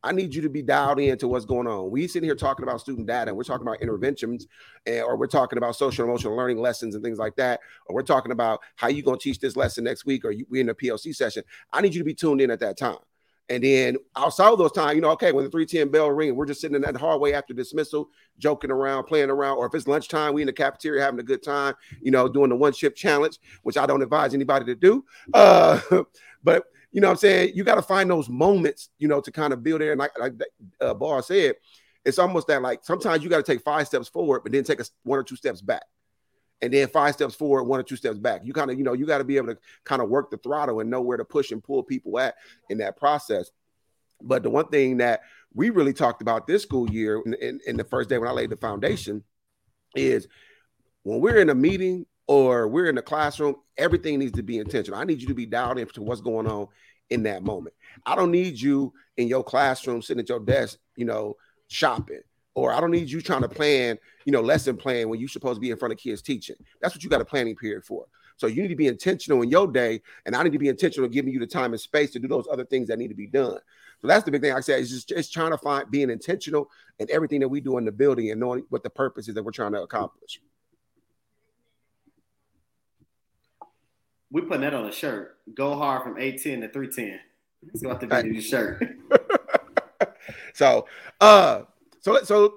[0.03, 1.91] I need you to be dialed in to what's going on.
[1.91, 4.47] We sitting here talking about student data, and we're talking about interventions,
[4.87, 8.03] and, or we're talking about social emotional learning lessons and things like that, or we're
[8.03, 10.75] talking about how you gonna teach this lesson next week, or you, we in a
[10.75, 11.43] PLC session.
[11.73, 12.99] I need you to be tuned in at that time.
[13.49, 16.47] And then outside of those times, you know, okay, when the 310 bell ring, we're
[16.47, 20.35] just sitting in that hallway after dismissal, joking around, playing around, or if it's lunchtime,
[20.35, 23.39] we in the cafeteria having a good time, you know, doing the one chip challenge,
[23.63, 25.05] which I don't advise anybody to do.
[25.33, 25.81] Uh,
[26.45, 27.53] but you know what I'm saying?
[27.55, 29.93] You got to find those moments, you know, to kind of build there.
[29.93, 30.35] And like, like
[30.81, 31.55] uh, Bar said,
[32.05, 34.81] it's almost that like sometimes you got to take five steps forward, but then take
[34.81, 35.85] a one or two steps back
[36.61, 38.43] and then five steps forward, one or two steps back.
[38.45, 40.39] You kind of, you know, you got to be able to kind of work the
[40.39, 42.35] throttle and know where to push and pull people at
[42.69, 43.51] in that process.
[44.21, 45.21] But the one thing that
[45.55, 48.33] we really talked about this school year in, in, in the first day when I
[48.33, 49.23] laid the foundation
[49.95, 50.27] is
[51.05, 55.01] when we're in a meeting or we're in the classroom, everything needs to be intentional.
[55.01, 56.67] I need you to be dialed into what's going on
[57.09, 57.75] in that moment.
[58.05, 61.37] I don't need you in your classroom sitting at your desk, you know,
[61.69, 62.21] shopping
[62.59, 65.59] or I don't need you trying to plan, you know, lesson plan when you're supposed
[65.59, 66.57] to be in front of kids teaching.
[66.81, 68.07] That's what you got a planning period for.
[68.37, 71.09] So you need to be intentional in your day, and I need to be intentional
[71.09, 73.29] giving you the time and space to do those other things that need to be
[73.29, 73.59] done.
[74.01, 76.69] So that's the big thing I say is just, trying to find being intentional
[76.99, 79.45] in everything that we do in the building and knowing what the purpose is that
[79.45, 80.41] we're trying to accomplish.
[84.31, 85.39] We putting that on a shirt.
[85.55, 87.21] Go hard from 810 to 310.
[87.65, 88.97] Let's go out the video shirt.
[90.55, 90.87] so
[91.21, 91.63] uh
[92.09, 92.55] so so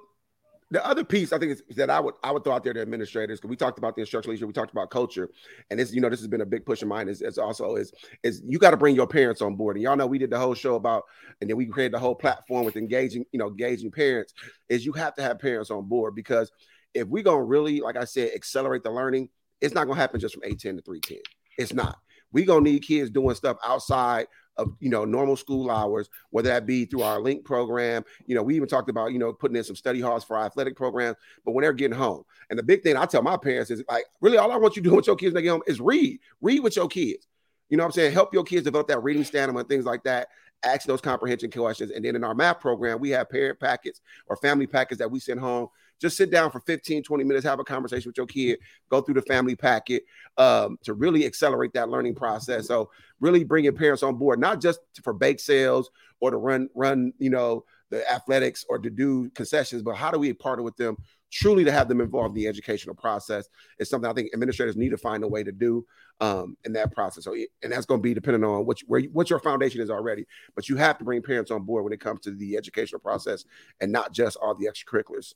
[0.71, 2.73] the other piece I think is, is, that I would I would throw out there
[2.73, 5.29] to administrators because we talked about the instructional leadership, we talked about culture,
[5.69, 7.09] and this you know this has been a big push of mine.
[7.09, 7.91] Is, is also is
[8.23, 10.39] is you got to bring your parents on board, and y'all know we did the
[10.39, 11.03] whole show about,
[11.41, 14.33] and then we created the whole platform with engaging you know engaging parents.
[14.69, 16.51] Is you have to have parents on board because
[16.93, 20.33] if we're gonna really like I said accelerate the learning, it's not gonna happen just
[20.33, 21.19] from eight ten to three ten.
[21.57, 21.97] It's not.
[22.31, 26.65] We gonna need kids doing stuff outside of you know normal school hours, whether that
[26.65, 28.03] be through our link program.
[28.25, 30.45] You know, we even talked about you know putting in some study halls for our
[30.45, 32.23] athletic programs, but when they're getting home.
[32.49, 34.81] And the big thing I tell my parents is like, really, all I want you
[34.83, 37.27] to do with your kids when they get home is read, read with your kids.
[37.69, 38.13] You know what I'm saying?
[38.13, 40.27] Help your kids develop that reading stamina and things like that.
[40.63, 41.91] Ask those comprehension questions.
[41.91, 45.19] And then in our math program, we have parent packets or family packets that we
[45.19, 45.69] send home
[46.01, 48.59] just sit down for 15, 20 minutes, have a conversation with your kid,
[48.89, 50.03] go through the family packet
[50.37, 52.67] um, to really accelerate that learning process.
[52.67, 56.69] So really bring your parents on board, not just for bake sales or to run,
[56.73, 60.77] run, you know, the athletics or to do concessions, but how do we partner with
[60.77, 60.97] them
[61.31, 63.47] truly to have them involved in the educational process
[63.79, 65.85] is something I think administrators need to find a way to do
[66.19, 67.23] um, in that process.
[67.23, 69.89] So, and that's going to be depending on what you, where what your foundation is
[69.89, 70.25] already.
[70.55, 73.45] But you have to bring parents on board when it comes to the educational process
[73.79, 75.33] and not just all the extracurriculars.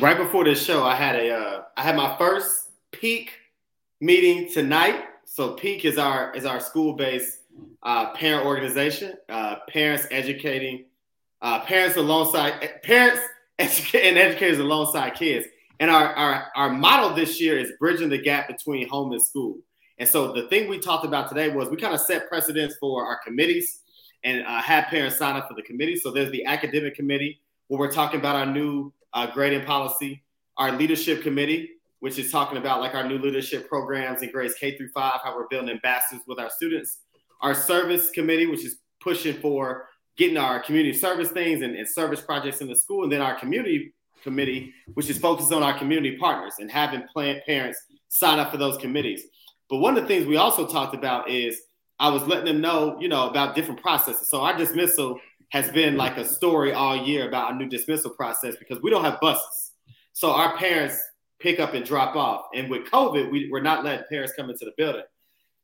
[0.00, 3.30] Right before this show, I had a uh, I had my first peak
[4.00, 5.04] meeting tonight.
[5.24, 7.38] So peak is our is our school based
[7.84, 10.86] uh, parent organization, uh, parents educating
[11.42, 13.20] uh, parents alongside parents
[13.58, 15.46] and educators alongside kids.
[15.78, 19.58] And our, our, our model this year is bridging the gap between home and school.
[19.98, 23.04] And so the thing we talked about today was we kind of set precedents for
[23.04, 23.80] our committees
[24.24, 25.96] and uh, had parents sign up for the committee.
[25.96, 30.22] So there's the academic committee where we're talking about our new uh, grading policy,
[30.56, 34.76] our leadership committee, which is talking about like our new leadership programs in grades K
[34.76, 36.98] through five, how we're building ambassadors with our students,
[37.40, 42.20] our service committee, which is pushing for getting our community service things and, and service
[42.20, 46.16] projects in the school, and then our community committee, which is focused on our community
[46.16, 49.22] partners and having plant parents sign up for those committees.
[49.68, 51.60] But one of the things we also talked about is
[51.98, 54.28] I was letting them know, you know, about different processes.
[54.28, 58.56] So our dismissal has been like a story all year about our new dismissal process
[58.56, 59.72] because we don't have buses.
[60.12, 61.00] So our parents
[61.38, 62.46] pick up and drop off.
[62.54, 65.02] And with COVID, we, we're not letting parents come into the building.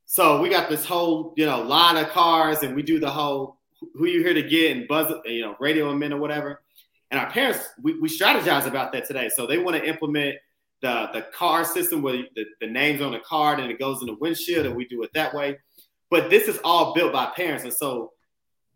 [0.06, 3.58] So we got this whole, you know, line of cars and we do the whole
[3.94, 6.62] who you here to get and buzz, you know, radio them in or whatever.
[7.10, 9.30] And our parents, we, we strategize about that today.
[9.34, 10.36] So they want to implement
[10.80, 14.06] the the car system where the, the name's on the card and it goes in
[14.06, 15.58] the windshield, and we do it that way.
[16.10, 18.12] But this is all built by parents, and so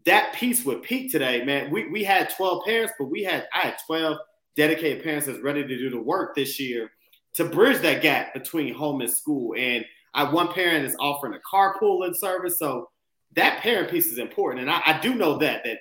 [0.06, 3.60] that piece with Peak today, man, we, we had 12 parents, but we had I
[3.60, 4.18] had 12
[4.56, 6.90] dedicated parents that's ready to do the work this year
[7.34, 9.54] to bridge that gap between home and school.
[9.58, 12.90] And I one parent is offering a carpooling service, so
[13.34, 14.62] that parent piece is important.
[14.62, 15.78] And I, I do know that that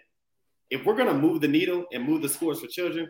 [0.69, 3.07] if we're gonna move the needle and move the scores for children,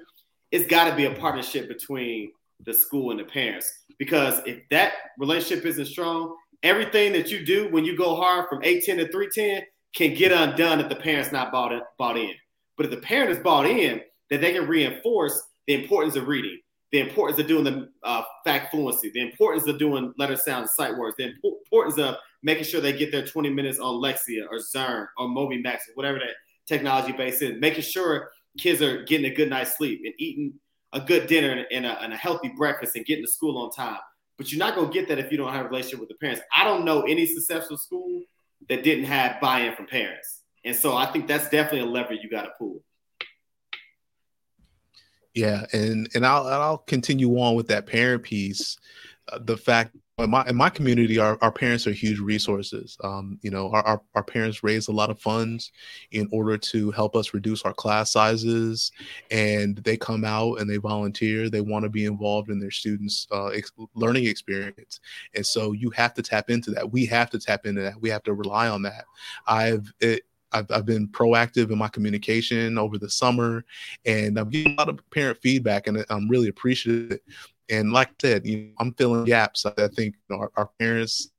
[0.51, 2.31] it's got to be a partnership between
[2.63, 3.73] the school and the parents.
[3.97, 8.63] Because if that relationship isn't strong, everything that you do when you go hard from
[8.63, 12.33] 810 to 310 can get undone if the parent's not bought in, bought in.
[12.77, 16.59] But if the parent is bought in, then they can reinforce the importance of reading,
[16.91, 20.97] the importance of doing the uh, fact fluency, the importance of doing letter sound sight
[20.97, 25.07] words, the importance of making sure they get their 20 minutes on Lexia or Zearn
[25.17, 26.35] or MobyMax or whatever that
[26.67, 30.53] technology base is, making sure kids are getting a good night's sleep and eating
[30.93, 33.99] a good dinner and a, and a healthy breakfast and getting to school on time.
[34.37, 36.15] But you're not going to get that if you don't have a relationship with the
[36.15, 36.41] parents.
[36.55, 38.23] I don't know any successful school
[38.69, 40.41] that didn't have buy-in from parents.
[40.65, 42.83] And so I think that's definitely a lever you got to pull.
[45.33, 48.77] Yeah, and and I'll I'll continue on with that parent piece.
[49.31, 52.97] Uh, the fact in my in my community, our, our parents are huge resources.
[53.03, 55.71] Um, you know, our, our, our parents raise a lot of funds
[56.11, 58.91] in order to help us reduce our class sizes,
[59.31, 61.49] and they come out and they volunteer.
[61.49, 64.99] They want to be involved in their students' uh, ex- learning experience,
[65.33, 66.91] and so you have to tap into that.
[66.91, 67.99] We have to tap into that.
[67.99, 69.05] We have to rely on that.
[69.47, 70.23] I've it,
[70.53, 73.65] I've, I've been proactive in my communication over the summer
[74.05, 77.19] and I'm getting a lot of parent feedback and I'm really appreciative
[77.69, 79.65] and like I said, you know, I'm filling gaps.
[79.65, 81.31] I think you know, our, our parents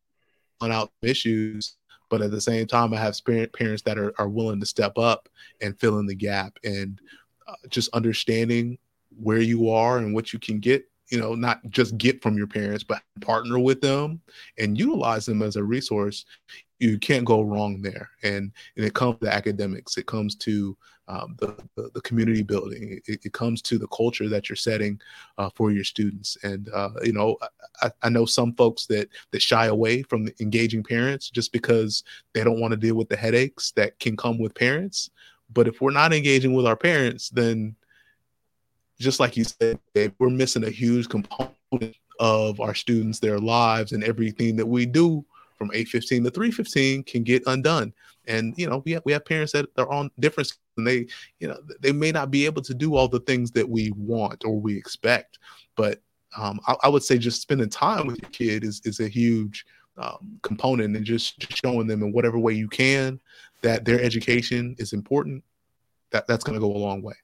[0.61, 1.77] on out issues,
[2.11, 5.29] but at the same time, I have parents that are, are willing to step up
[5.61, 7.01] and fill in the gap and
[7.47, 8.79] uh, just understanding
[9.21, 12.47] where you are and what you can get you know not just get from your
[12.47, 14.21] parents but partner with them
[14.59, 16.25] and utilize them as a resource
[16.91, 18.11] you can't go wrong there.
[18.23, 19.97] And and it comes to academics.
[19.97, 23.01] It comes to um, the, the, the community building.
[23.07, 24.99] It, it, comes to the culture that you're setting
[25.37, 26.39] uh, for your students.
[26.43, 27.37] And uh, you know
[27.83, 32.43] I, I, know some folks that that shy away from engaging parents just because they
[32.43, 35.11] don't want to deal with the headaches that can come with parents.
[35.53, 37.77] But if we're not engaging with our parents then
[38.99, 39.79] just like you said
[40.19, 45.25] we're missing a huge component of our students their lives and everything that we do
[45.65, 47.93] from 815 to 315 can get undone.
[48.27, 51.07] And you know we have, we have parents that are on different and they
[51.41, 54.45] you know they may not be able to do all the things that we want
[54.45, 55.39] or we expect.
[55.77, 56.01] But
[56.37, 59.65] um, I, I, would say just spending time with your kid is, is a huge
[59.99, 63.21] um, component and just, just showing them in whatever way you can
[63.63, 65.45] that their education is important
[66.11, 67.15] that that's going to go a long way.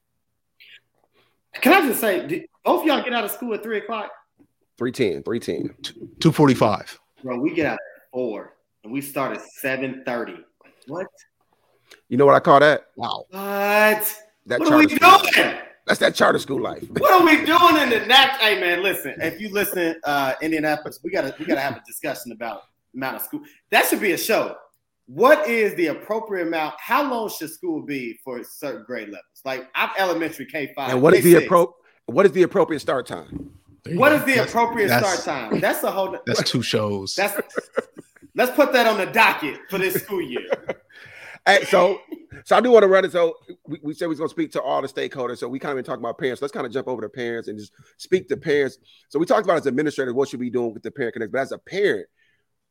[1.55, 4.11] Can i just say did both y'all get out of school at 3 o'clock?
[4.77, 7.79] 310 310 245 bro we get out
[8.11, 10.37] four, and we start at seven thirty.
[10.87, 11.07] What?
[12.09, 12.87] You know what I call that?
[12.95, 13.25] Wow.
[13.29, 14.21] What?
[14.47, 15.57] That what are we doing?
[15.87, 16.83] That's that charter school life.
[16.91, 18.37] what are we doing in the next?
[18.37, 19.15] Hey man, listen.
[19.19, 22.61] If you listen, uh, Indianapolis, we gotta we gotta have a discussion about
[22.95, 23.41] amount of school.
[23.71, 24.55] That should be a show.
[25.07, 26.75] What is the appropriate amount?
[26.79, 29.41] How long should school be for certain grade levels?
[29.43, 30.91] Like I'm elementary K five.
[30.91, 31.73] And what is the appro-
[32.05, 33.51] What is the appropriate start time?
[33.89, 35.59] What is the that's, appropriate that's, start time?
[35.59, 36.15] That's a whole.
[36.25, 37.15] That's two shows.
[37.15, 37.39] That's
[38.35, 40.47] let's put that on the docket for this school year.
[41.45, 41.99] hey, so,
[42.45, 43.11] so I do want to run it.
[43.11, 45.39] So we, we said we are going to speak to all the stakeholders.
[45.39, 46.41] So we kind of been talking about parents.
[46.41, 48.77] Let's kind of jump over to parents and just speak to parents.
[49.09, 51.31] So we talked about as administrators what should we be doing with the parent connect.
[51.31, 52.07] But as a parent,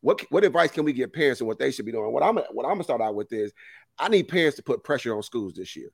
[0.00, 2.12] what what advice can we give parents and what they should be doing?
[2.12, 3.52] What I'm what I'm gonna start out with is
[3.98, 5.90] I need parents to put pressure on schools this year.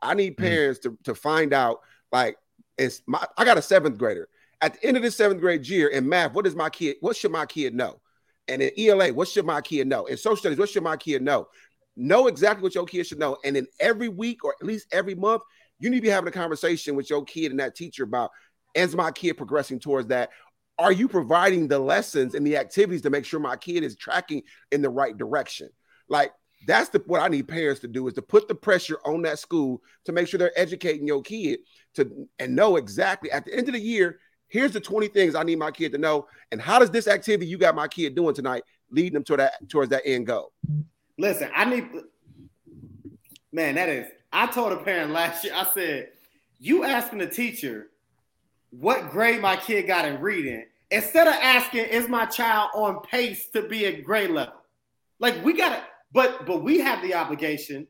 [0.00, 0.44] I need mm-hmm.
[0.44, 0.94] parents mm-hmm.
[0.96, 1.80] to, to find out
[2.12, 2.36] like
[2.78, 4.28] it's my I got a seventh grader.
[4.60, 7.16] At the end of the seventh grade year in math, what does my kid, what
[7.16, 8.00] should my kid know?
[8.48, 10.06] And in ELA, what should my kid know?
[10.06, 11.48] In social studies, what should my kid know?
[11.96, 13.36] Know exactly what your kid should know.
[13.44, 15.42] And in every week or at least every month,
[15.78, 18.30] you need to be having a conversation with your kid and that teacher about
[18.74, 20.30] is my kid progressing towards that?
[20.78, 24.42] Are you providing the lessons and the activities to make sure my kid is tracking
[24.70, 25.70] in the right direction?
[26.08, 26.32] Like
[26.66, 29.38] that's the what I need parents to do is to put the pressure on that
[29.38, 31.60] school to make sure they're educating your kid
[31.96, 35.42] to and know exactly at the end of the year Here's the 20 things I
[35.42, 36.28] need my kid to know.
[36.52, 39.68] And how does this activity you got my kid doing tonight lead them to that
[39.68, 40.52] towards that end goal?
[41.18, 41.88] Listen, I need
[43.52, 46.10] man, that is I told a parent last year, I said,
[46.58, 47.88] you asking the teacher
[48.70, 53.48] what grade my kid got in reading, instead of asking, is my child on pace
[53.50, 54.54] to be a grade level?
[55.18, 55.82] Like we gotta,
[56.12, 57.88] but but we have the obligation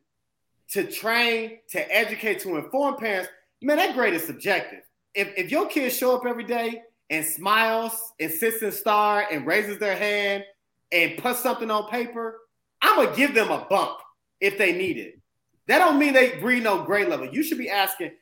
[0.70, 3.28] to train, to educate, to inform parents.
[3.62, 4.82] Man, that grade is subjective
[5.16, 9.46] if, if your kids show up every day and smiles and sits and star and
[9.46, 10.44] raises their hand
[10.92, 12.38] and puts something on paper,
[12.82, 13.98] I'm gonna give them a bump
[14.40, 15.18] if they need it.
[15.66, 17.26] That don't mean they read no grade level.
[17.32, 18.12] You should be asking.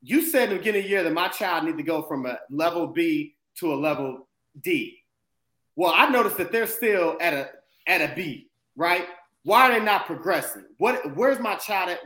[0.00, 2.24] You said in the beginning of the year that my child need to go from
[2.24, 4.28] a level B to a level
[4.62, 4.98] D.
[5.74, 7.50] Well, I noticed that they're still at a
[7.88, 9.06] at a B, right?
[9.42, 10.64] Why are they not progressing?
[10.78, 12.00] What where's my child at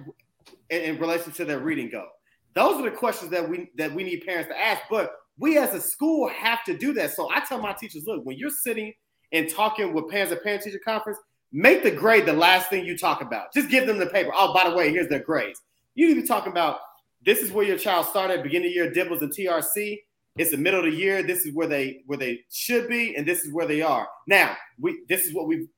[0.71, 2.07] in, in relation to their reading go?
[2.55, 4.83] Those are the questions that we that we need parents to ask.
[4.91, 7.15] But we as a school have to do that.
[7.15, 8.93] So I tell my teachers, look, when you're sitting
[9.33, 11.19] and talking with parents at parent teacher conference,
[11.53, 13.53] make the grade the last thing you talk about.
[13.53, 14.31] Just give them the paper.
[14.35, 15.61] Oh, by the way, here's their grades.
[15.95, 16.79] You need to be talking about
[17.25, 19.99] this is where your child started, beginning of year DIBELS and TRC.
[20.37, 21.23] It's the middle of the year.
[21.23, 24.09] This is where they where they should be, and this is where they are.
[24.27, 25.69] Now, we this is what we've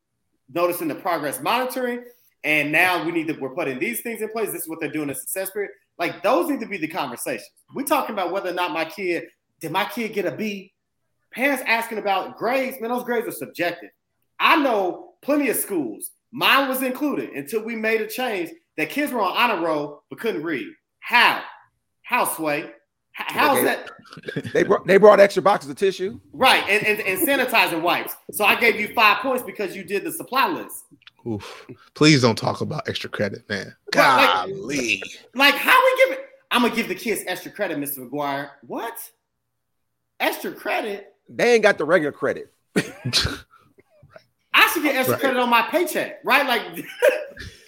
[0.52, 2.04] noticed in the progress monitoring,
[2.46, 4.52] and now we need to we're putting these things in place.
[4.52, 5.72] This is what they're doing in success period.
[5.98, 7.50] Like those need to be the conversations.
[7.74, 9.24] We're talking about whether or not my kid
[9.60, 10.72] did my kid get a B.
[11.34, 13.90] Parents asking about grades, man, those grades are subjective.
[14.38, 19.12] I know plenty of schools, mine was included until we made a change that kids
[19.12, 20.68] were on honor roll but couldn't read.
[21.00, 21.42] How?
[22.02, 22.70] How sway?
[23.12, 23.90] How's that?
[24.52, 26.20] They brought they brought extra boxes of tissue.
[26.32, 28.14] Right, and, and, and sanitizer wipes.
[28.30, 30.84] So I gave you five points because you did the supply list.
[31.26, 31.66] Oof.
[31.94, 33.74] Please don't talk about extra credit, man.
[33.90, 35.02] Golly.
[35.34, 36.26] Like, like how we give it?
[36.50, 38.08] I'm gonna give the kids extra credit, Mr.
[38.08, 38.50] McGuire.
[38.66, 38.94] What?
[40.20, 41.14] Extra credit?
[41.28, 42.52] They ain't got the regular credit.
[42.76, 45.20] I should get extra right.
[45.20, 46.46] credit on my paycheck, right?
[46.46, 46.62] Like,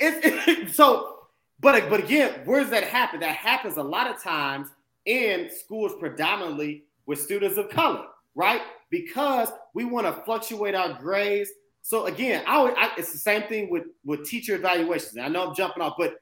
[0.01, 1.17] it's it, so.
[1.61, 3.21] But but again, where does that happen?
[3.21, 4.69] That happens a lot of times
[5.05, 8.05] in schools, predominantly with students of color,
[8.37, 8.61] right?
[8.91, 11.51] Because we want to fluctuate our grades
[11.89, 15.17] so again, I, I, it's the same thing with with teacher evaluations.
[15.17, 16.17] I know I'm jumping off, but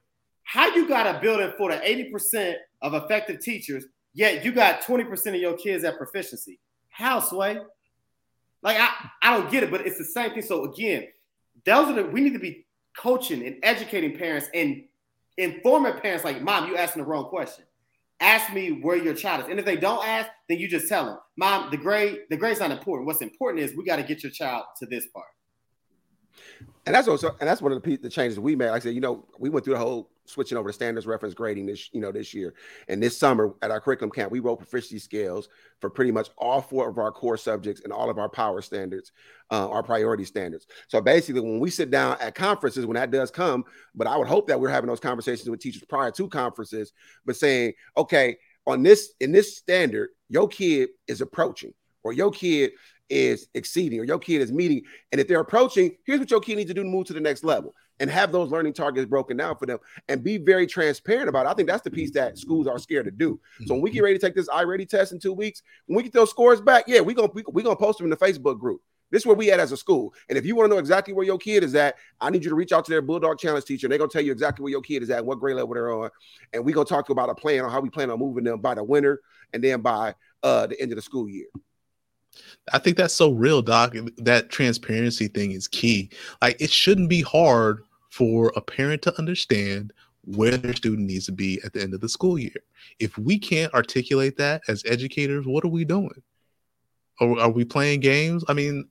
[0.44, 5.26] how you got a building for the 80% of effective teachers, yet you got 20%
[5.26, 6.60] of your kids at proficiency?
[6.88, 7.58] How, Sway?
[8.62, 10.42] Like I, I don't get it, but it's the same thing.
[10.42, 11.08] So again,
[11.64, 12.64] those are the we need to be
[12.96, 14.84] coaching and educating parents and
[15.36, 17.64] informing parents like, mom, you asking the wrong question.
[18.20, 19.50] Ask me where your child is.
[19.50, 22.60] And if they don't ask, then you just tell them, Mom, the grade, the grade's
[22.60, 23.08] not important.
[23.08, 25.26] What's important is we got to get your child to this part
[26.86, 28.70] and that's also and that's one of the, the changes we made.
[28.70, 31.34] Like I said, you know, we went through the whole switching over to standards reference
[31.34, 32.54] grading this, you know, this year.
[32.88, 35.48] And this summer at our curriculum camp, we wrote proficiency scales
[35.80, 39.12] for pretty much all four of our core subjects and all of our power standards,
[39.50, 40.66] uh, our priority standards.
[40.88, 43.64] So basically, when we sit down at conferences, when that does come,
[43.94, 46.92] but I would hope that we're having those conversations with teachers prior to conferences,
[47.24, 51.72] but saying, okay, on this in this standard, your kid is approaching,
[52.02, 52.72] or your kid
[53.08, 54.82] is exceeding or your kid is meeting.
[55.12, 57.20] And if they're approaching, here's what your kid needs to do to move to the
[57.20, 59.78] next level and have those learning targets broken down for them
[60.08, 61.48] and be very transparent about it.
[61.48, 63.40] I think that's the piece that schools are scared to do.
[63.64, 66.02] So when we get ready to take this iReady test in two weeks, when we
[66.02, 68.58] get those scores back, yeah, we're gonna we, we gonna post them in the Facebook
[68.58, 68.82] group.
[69.10, 70.12] This is where we at as a school.
[70.28, 72.50] And if you want to know exactly where your kid is at, I need you
[72.50, 73.88] to reach out to their Bulldog Challenge teacher.
[73.88, 76.10] They're gonna tell you exactly where your kid is at, what grade level they're on.
[76.52, 78.74] And we're gonna talk about a plan on how we plan on moving them by
[78.74, 81.46] the winter and then by uh the end of the school year.
[82.72, 83.94] I think that's so real, Doc.
[84.18, 86.10] That transparency thing is key.
[86.42, 89.92] Like it shouldn't be hard for a parent to understand
[90.24, 92.56] where their student needs to be at the end of the school year.
[92.98, 96.22] If we can't articulate that as educators, what are we doing?
[97.20, 98.44] Are, are we playing games?
[98.48, 98.88] I mean,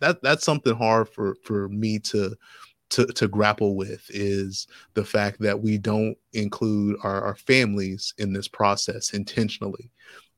[0.00, 2.36] that that's something hard for for me to
[2.90, 8.32] to to grapple with is the fact that we don't include our, our families in
[8.32, 9.90] this process intentionally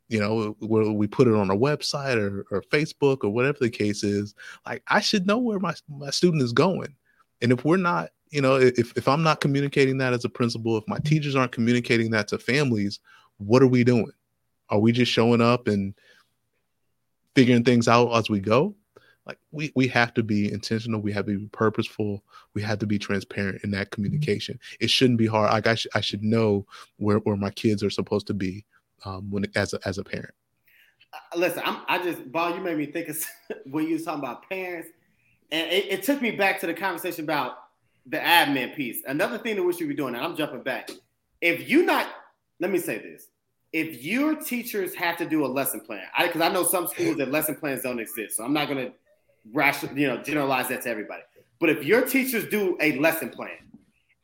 [0.09, 3.71] you know where we put it on our website or, or facebook or whatever the
[3.71, 4.35] case is
[4.67, 6.95] like i should know where my, my student is going.
[7.41, 10.77] And if we're not you know if, if i'm not communicating that as a principal
[10.77, 13.01] if my teachers aren't communicating that to families
[13.39, 14.13] what are we doing?
[14.69, 15.95] Are we just showing up and
[17.35, 18.75] figuring things out as we go?
[19.25, 21.01] Like we we have to be intentional.
[21.01, 22.23] We have to be purposeful.
[22.55, 23.95] We have to be transparent in that mm-hmm.
[23.95, 24.59] communication.
[24.81, 25.53] It shouldn't be hard.
[25.53, 28.65] Like i, sh- I should know where, where my kids are supposed to be
[29.05, 30.35] um, when as a, as a parent?
[31.13, 33.25] Uh, listen I'm, i just Bob, you made me think of
[33.71, 34.89] when you was talking about parents.
[35.51, 37.55] And it, it, took me back to the conversation about
[38.05, 39.03] the admin piece.
[39.07, 40.91] Another thing that we should be doing and i'm jumping back.
[41.41, 42.07] If you not
[42.61, 43.29] let me say this.
[43.73, 47.19] If your teachers have to do a lesson plan because I, I know some schools
[47.19, 48.93] that lesson plans don't exist so i'm not going to
[49.53, 51.23] ration, you know, generalize that to everybody.
[51.61, 53.59] But if your teachers do a lesson plan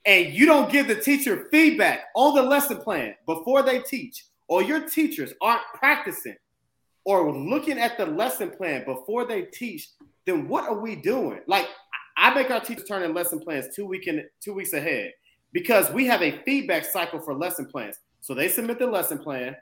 [0.06, 4.62] and you don't give the teacher feedback on the lesson plan before they teach, or
[4.62, 6.36] your teachers aren't practicing
[7.05, 9.88] or looking at the lesson plan before they teach,
[10.26, 11.40] then what are we doing?
[11.47, 11.68] Like
[12.16, 15.12] I make our teachers turn in lesson plans two week in, two weeks ahead
[15.53, 17.97] because we have a feedback cycle for lesson plans.
[18.20, 19.55] So they submit the lesson plan,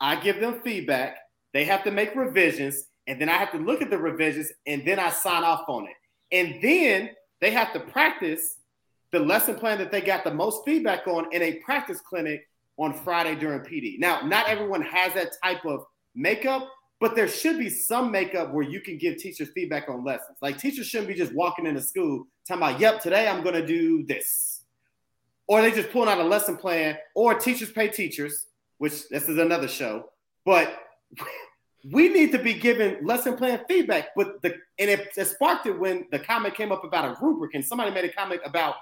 [0.00, 1.16] I give them feedback,
[1.52, 4.86] they have to make revisions, and then I have to look at the revisions and
[4.86, 5.96] then I sign off on it.
[6.32, 7.10] And then
[7.40, 8.58] they have to practice
[9.10, 12.46] the lesson plan that they got the most feedback on in a practice clinic
[12.80, 13.98] on Friday during PD.
[13.98, 16.68] Now, not everyone has that type of makeup,
[16.98, 20.38] but there should be some makeup where you can give teachers feedback on lessons.
[20.40, 24.04] Like teachers shouldn't be just walking into school talking about, yep, today I'm to do
[24.04, 24.62] this.
[25.46, 28.46] Or they just pulling out a lesson plan, or teachers pay teachers,
[28.78, 30.10] which this is another show.
[30.44, 30.78] But
[31.90, 34.08] we need to be given lesson plan feedback.
[34.14, 37.54] But the and it, it, sparked it when the comment came up about a rubric,
[37.54, 38.76] and somebody made a comment about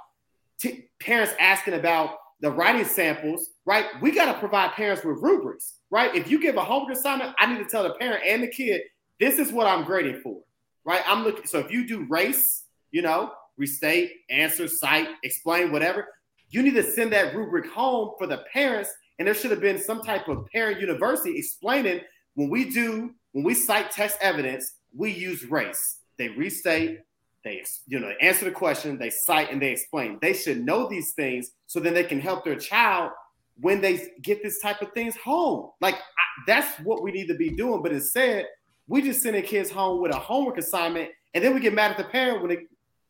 [0.61, 3.51] t- parents asking about the writing samples.
[3.65, 5.79] Right, we got to provide parents with rubrics.
[5.91, 8.49] Right, if you give a homework assignment, I need to tell the parent and the
[8.49, 8.83] kid
[9.21, 10.41] this is what I'm grading for.
[10.85, 11.47] Right, I'm looking.
[11.47, 16.07] So if you do race, you know, restate, answer, cite, explain, whatever.
[16.51, 19.79] You need to send that rubric home for the parents, and there should have been
[19.79, 22.01] some type of parent university explaining
[22.35, 25.99] when we do, when we cite text evidence, we use race.
[26.17, 27.01] They restate,
[27.45, 30.19] they you know answer the question, they cite and they explain.
[30.21, 33.13] They should know these things so then they can help their child
[33.61, 35.71] when they get this type of things home.
[35.81, 35.99] Like I,
[36.47, 37.83] that's what we need to be doing.
[37.83, 38.47] But instead,
[38.87, 41.97] we just sending kids home with a homework assignment, and then we get mad at
[41.97, 42.61] the parent when it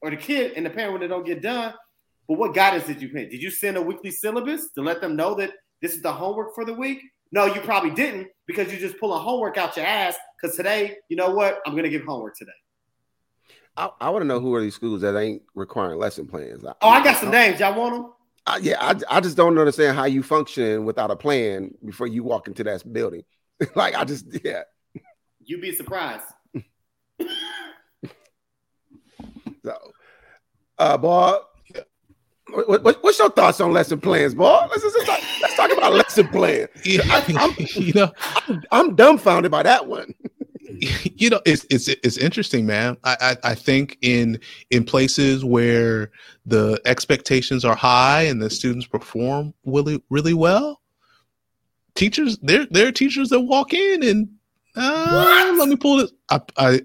[0.00, 1.74] or the kid and the parent when they don't get done.
[2.28, 3.28] But what guidance did you pay?
[3.28, 5.50] Did you send a weekly syllabus to let them know that
[5.80, 7.00] this is the homework for the week?
[7.32, 10.16] No, you probably didn't because you just pull a homework out your ass.
[10.40, 11.60] Because today, you know what?
[11.66, 12.52] I'm gonna give homework today.
[13.78, 16.64] I, I want to know who are these schools that ain't requiring lesson plans.
[16.64, 17.60] I, oh, I got some names.
[17.60, 18.12] Y'all want them?
[18.44, 22.24] I, yeah, I, I just don't understand how you function without a plan before you
[22.24, 23.22] walk into that building.
[23.76, 24.62] like I just yeah.
[25.44, 26.24] You'd be surprised.
[29.64, 29.76] so,
[30.78, 31.42] uh, Bob,
[32.50, 34.66] what, what, what's your thoughts on lesson plans, boy?
[34.70, 36.66] Let's, let's, talk, let's talk about lesson plan.
[36.84, 38.12] Yeah, I, am you know,
[38.48, 40.14] I'm, I'm, dumbfounded by that one.
[41.16, 42.96] You know, it's it's it's interesting, man.
[43.02, 44.38] I, I I think in
[44.70, 46.10] in places where
[46.46, 50.80] the expectations are high and the students perform really really well,
[51.94, 54.28] teachers there there are teachers that walk in and
[54.76, 56.12] uh, let me pull this.
[56.30, 56.80] I, I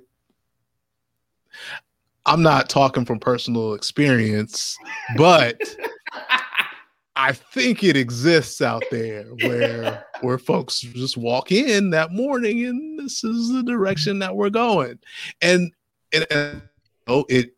[2.26, 4.78] I'm not talking from personal experience,
[5.18, 5.62] but
[7.16, 13.00] I think it exists out there where where folks just walk in that morning and
[13.00, 15.00] this is the direction that we're going.
[15.42, 15.72] And
[16.12, 16.62] and, and
[17.08, 17.56] oh it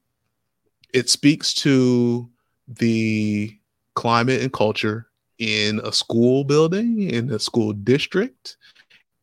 [0.94, 2.30] it speaks to
[2.68, 3.58] the
[3.96, 8.58] climate and culture in a school building, in a school district.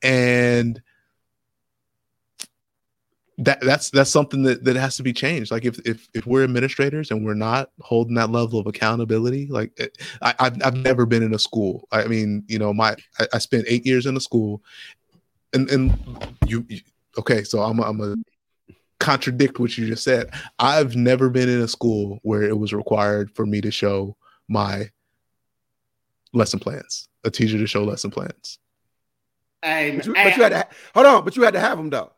[0.03, 0.83] And
[3.45, 6.45] that that's that's something that, that has to be changed like if, if if we're
[6.45, 9.89] administrators and we're not holding that level of accountability like eh,
[10.21, 13.39] I, have I've never been in a school i mean you know my i, I
[13.39, 14.63] spent eight years in a school
[15.55, 15.93] and and
[16.47, 16.81] you, you
[17.19, 18.15] okay so i'm a, I'm a
[19.03, 20.31] contradict what you just said.
[20.61, 24.17] I've never been in a school where it was required for me to show
[24.49, 24.91] my
[26.33, 28.61] lesson plans, a teacher to show lesson plans.
[29.61, 31.79] Hey, But you, hey, but you had to hold on, but you had to have
[31.79, 32.13] them though.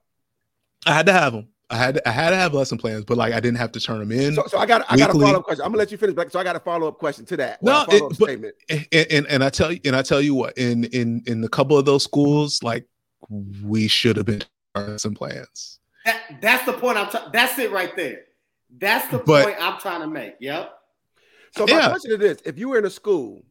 [0.87, 1.49] I had to have them.
[1.71, 3.99] I had I had to have lesson plans, but like I didn't have to turn
[3.99, 4.35] them in.
[4.35, 5.65] So, so I got I got a follow up question.
[5.65, 7.63] I'm gonna let you finish, but so I got a follow up question to that.
[7.63, 8.55] No, Well, a follow-up it- but- statement.
[8.69, 11.49] and, and and I tell you, and I tell you what, in in in a
[11.49, 12.87] couple of those schools, like
[13.63, 14.43] we should have been
[14.75, 15.79] doing lesson plans.
[16.05, 17.09] that, that's the point I'm.
[17.11, 17.31] trying.
[17.33, 18.21] that's it right there.
[18.79, 20.35] That's the But- point I'm trying to make.
[20.41, 20.71] Yep.
[21.57, 21.89] So my Yeah.
[21.89, 23.43] question is this: If you were in a school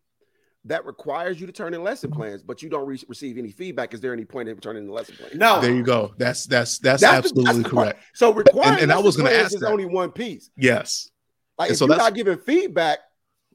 [0.65, 3.93] that requires you to turn in lesson plans, but you don't re- receive any feedback,
[3.93, 5.31] is there any point in turning in the lesson plan?
[5.37, 5.59] No.
[5.59, 6.13] There you go.
[6.17, 7.85] That's that's that's, That's the- absolutely that's the part.
[7.95, 7.99] correct.
[8.13, 9.69] So requiring and I was gonna ask is that.
[9.71, 10.49] only one piece.
[10.57, 11.09] Yes,
[11.57, 12.99] Like And if so you're that's- not giving feedback,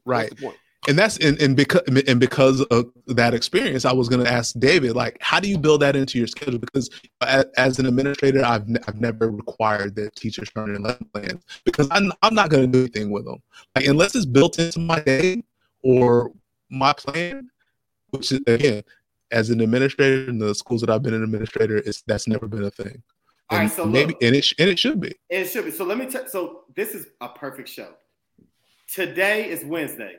[0.04, 0.30] right.
[0.30, 0.56] What's the point?
[0.86, 4.54] and that's and, and because and because of that experience i was going to ask
[4.60, 6.88] david like how do you build that into your schedule because
[7.20, 11.04] uh, as, as an administrator i've, ne- I've never required that teachers turn in lesson
[11.12, 13.42] plans because i'm, I'm not going to do anything with them
[13.74, 15.42] like unless it's built into my day
[15.82, 16.30] or
[16.70, 17.48] my plan
[18.10, 18.82] which is again
[19.30, 22.64] as an administrator in the schools that i've been an administrator is that's never been
[22.64, 23.02] a thing
[23.50, 24.22] All and right, so maybe look.
[24.22, 25.70] and it sh- and it should be It should be.
[25.70, 26.26] So let me tell.
[26.28, 27.90] So this is a perfect show.
[28.92, 30.16] Today is Wednesday.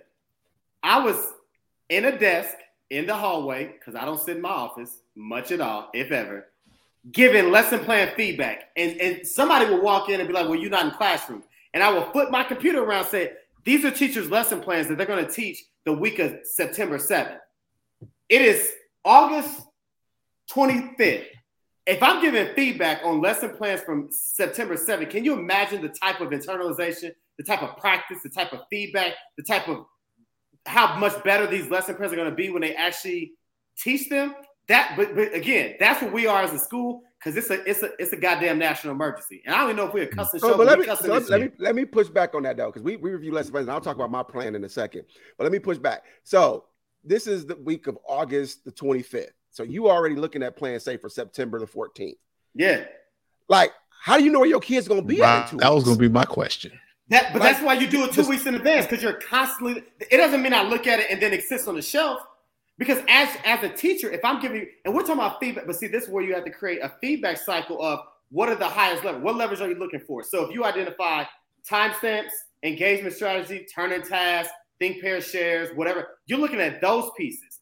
[0.83, 1.33] I was
[1.89, 2.55] in a desk
[2.89, 6.47] in the hallway because I don't sit in my office much at all, if ever,
[7.11, 8.69] giving lesson plan feedback.
[8.75, 11.43] And, and somebody will walk in and be like, "Well, you're not in classroom."
[11.73, 13.31] And I will flip my computer around, and say,
[13.69, 17.37] "These are teachers' lesson plans that they're going to teach the week of September 7th."
[18.27, 18.71] It is
[19.05, 19.61] August
[20.51, 21.27] 25th.
[21.85, 26.19] If I'm giving feedback on lesson plans from September 7th, can you imagine the type
[26.19, 29.85] of internalization, the type of practice, the type of feedback, the type of
[30.65, 33.33] how much better these lesson plans are going to be when they actually
[33.77, 34.33] teach them?
[34.69, 37.83] That, but, but again, that's what we are as a school because it's a it's
[37.83, 40.39] a it's a goddamn national emergency, and I don't even know if we're a cussing
[40.39, 42.33] So, show, but but let me, cussing so let, let me let me push back
[42.35, 44.55] on that though, because we, we review lesson plans, and I'll talk about my plan
[44.55, 45.03] in a second.
[45.37, 46.03] But let me push back.
[46.23, 46.65] So
[47.03, 49.29] this is the week of August the 25th.
[49.51, 52.13] So you already looking at plans, say for September the 14th.
[52.53, 52.83] Yeah,
[53.47, 53.71] Like,
[54.03, 55.25] how do you know where your kids gonna be at?
[55.25, 55.43] Right.
[55.45, 56.71] in two that was going to be my question
[57.09, 59.13] That, but Like, that's why you do it two this- weeks in advance because you're
[59.13, 59.83] constantly.
[60.11, 62.21] It doesn't mean I look at it and then it sits on the shelf.
[62.79, 65.87] Because as as a teacher, if I'm giving, and we're talking about feedback, but see,
[65.87, 67.99] this is where you have to create a feedback cycle of
[68.31, 70.23] what are the highest level, what levels are you looking for?
[70.23, 71.25] So if you identify
[71.69, 72.31] timestamps,
[72.63, 77.59] engagement strategy, turn-in tasks, think pair shares, whatever, you're looking at those pieces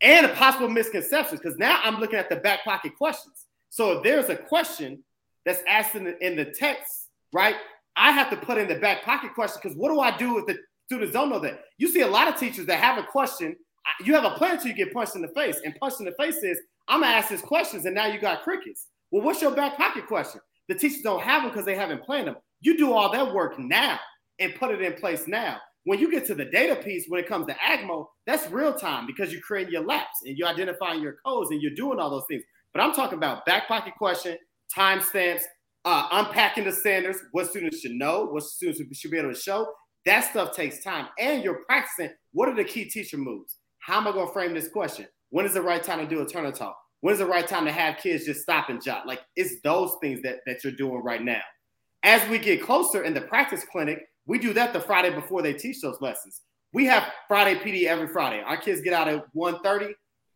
[0.00, 1.40] and a possible misconceptions.
[1.40, 3.46] Because now I'm looking at the back pocket questions.
[3.68, 5.04] So if there's a question
[5.44, 7.56] that's asked in the, in the text, right?
[7.94, 10.46] I have to put in the back pocket question because what do I do if
[10.46, 11.60] the students don't know that?
[11.78, 13.56] You see a lot of teachers that have a question.
[14.04, 16.12] You have a plan until you get punched in the face, and punched in the
[16.12, 16.58] face is
[16.88, 18.88] I'm gonna ask these questions, and now you got crickets.
[19.10, 20.40] Well, what's your back pocket question?
[20.68, 22.36] The teachers don't have them because they haven't planned them.
[22.60, 23.98] You do all that work now
[24.38, 25.58] and put it in place now.
[25.84, 29.06] When you get to the data piece, when it comes to AGMO, that's real time
[29.06, 32.24] because you're creating your laps and you're identifying your codes and you're doing all those
[32.28, 32.42] things.
[32.72, 34.36] But I'm talking about back pocket question,
[34.76, 35.42] timestamps,
[35.84, 39.72] uh, unpacking the standards, what students should know, what students should be able to show.
[40.04, 41.06] That stuff takes time.
[41.18, 43.56] And you're practicing what are the key teacher moves?
[43.86, 45.06] How am I going to frame this question?
[45.30, 46.76] When is the right time to do a turn and talk?
[47.02, 49.06] When is the right time to have kids just stop and jot?
[49.06, 51.40] Like it's those things that, that you're doing right now.
[52.02, 55.52] As we get closer in the practice clinic, we do that the Friday before they
[55.52, 56.40] teach those lessons.
[56.72, 58.42] We have Friday PD every Friday.
[58.44, 59.92] Our kids get out at 1.30,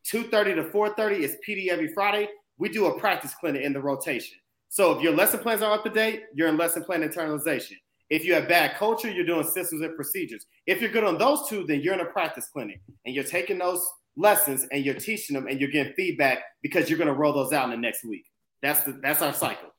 [0.06, 2.28] 2.30 to 4.30 is PD every Friday.
[2.56, 4.38] We do a practice clinic in the rotation.
[4.68, 7.78] So if your lesson plans are up to date, you're in lesson plan internalization.
[8.10, 10.44] If you have bad culture, you're doing systems and procedures.
[10.66, 13.58] If you're good on those two, then you're in a practice clinic and you're taking
[13.58, 13.86] those
[14.16, 17.52] lessons and you're teaching them and you're getting feedback because you're going to roll those
[17.52, 18.24] out in the next week.
[18.62, 19.70] That's the that's our cycle.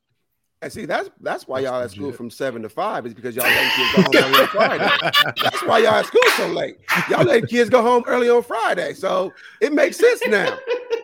[0.63, 3.45] And see, that's that's why y'all at school from seven to five is because y'all
[3.45, 4.89] let kids go home early on Friday.
[5.43, 6.77] That's why y'all at school so late.
[7.09, 10.57] Y'all let kids go home early on Friday, so it makes sense now.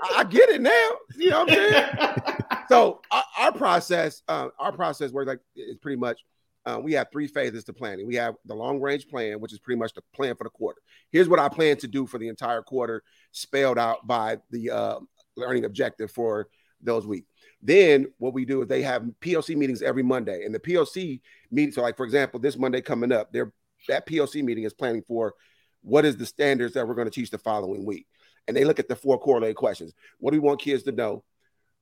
[0.04, 0.90] I, I get it now.
[1.16, 2.38] You know what I'm saying?
[2.70, 6.24] so our, our process, uh, our process works like is pretty much.
[6.68, 8.06] Uh, we have three phases to planning.
[8.06, 10.82] We have the long range plan, which is pretty much the plan for the quarter.
[11.12, 15.00] Here's what I plan to do for the entire quarter, spelled out by the uh,
[15.38, 16.50] learning objective for
[16.82, 17.30] those weeks.
[17.62, 21.72] Then what we do is they have PLC meetings every Monday, and the PLC meeting.
[21.72, 23.54] So, like for example, this Monday coming up, there
[23.88, 25.36] that PLC meeting is planning for
[25.84, 28.08] what is the standards that we're going to teach the following week,
[28.46, 29.94] and they look at the four correlated questions.
[30.20, 31.24] What do we want kids to know?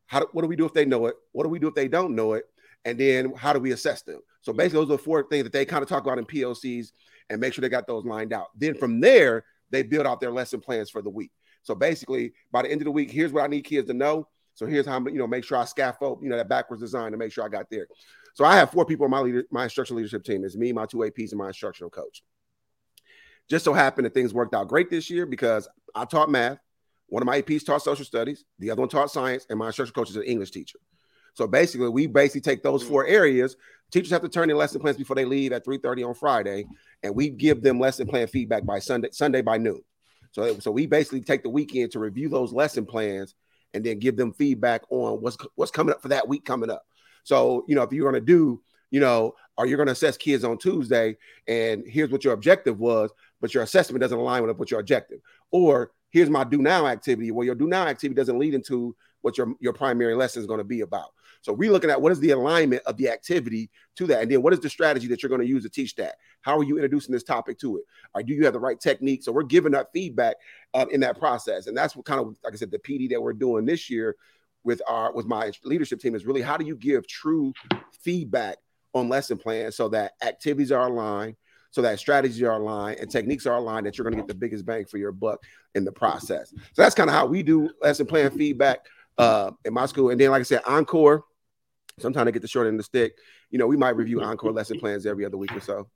[0.05, 1.15] How do, what do we do if they know it?
[1.31, 2.45] What do we do if they don't know it?
[2.85, 4.19] And then how do we assess them?
[4.45, 6.91] So basically, those are the four things that they kind of talk about in PLCs
[7.31, 8.49] and make sure they got those lined out.
[8.55, 11.31] Then from there, they build out their lesson plans for the week.
[11.63, 14.27] So basically, by the end of the week, here's what I need kids to know.
[14.53, 17.11] So here's how I'm, you know, make sure I scaffold, you know, that backwards design
[17.11, 17.87] to make sure I got there.
[18.35, 20.45] So I have four people on my leader, my instructional leadership team.
[20.45, 22.21] It's me, my two APs, and my instructional coach.
[23.49, 26.59] Just so happened that things worked out great this year because I taught math.
[27.07, 30.03] One of my APs taught social studies, the other one taught science, and my instructional
[30.03, 30.79] coach is an English teacher.
[31.35, 32.87] So basically, we basically take those mm.
[32.87, 33.55] four areas.
[33.91, 36.65] Teachers have to turn in lesson plans before they leave at 3:30 on Friday,
[37.03, 39.81] and we give them lesson plan feedback by Sunday, Sunday by noon.
[40.31, 43.35] So, so we basically take the weekend to review those lesson plans
[43.73, 46.83] and then give them feedback on what's what's coming up for that week coming up.
[47.23, 48.61] So, you know, if you're going to do,
[48.91, 51.17] you know, you're going to assess kids on Tuesday,
[51.47, 53.11] and here's what your objective was,
[53.41, 55.19] but your assessment doesn't align with what your objective,
[55.51, 59.37] or here's my do now activity, well, your do now activity doesn't lead into what
[59.37, 61.14] your your primary lesson is going to be about.
[61.45, 64.41] So we're looking at what is the alignment of the activity to that, and then
[64.41, 66.15] what is the strategy that you're going to use to teach that?
[66.41, 67.83] How are you introducing this topic to it?
[68.15, 69.21] Or do you have the right technique?
[69.21, 70.37] So we're giving that feedback
[70.73, 73.21] uh, in that process, and that's what kind of like I said, the PD that
[73.21, 74.15] we're doing this year
[74.63, 77.53] with our with my leadership team is really how do you give true
[78.01, 78.57] feedback
[78.95, 81.35] on lesson plans so that activities are aligned
[81.69, 84.33] so that strategies are aligned and techniques are aligned that you're going to get the
[84.33, 85.43] biggest bang for your buck
[85.75, 88.79] in the process so that's kind of how we do lesson plan feedback
[89.19, 91.23] uh, in my school and then like i said encore
[91.99, 93.17] sometimes I get the short end of the stick.
[93.49, 95.89] You know, we might review encore lesson plans every other week or so.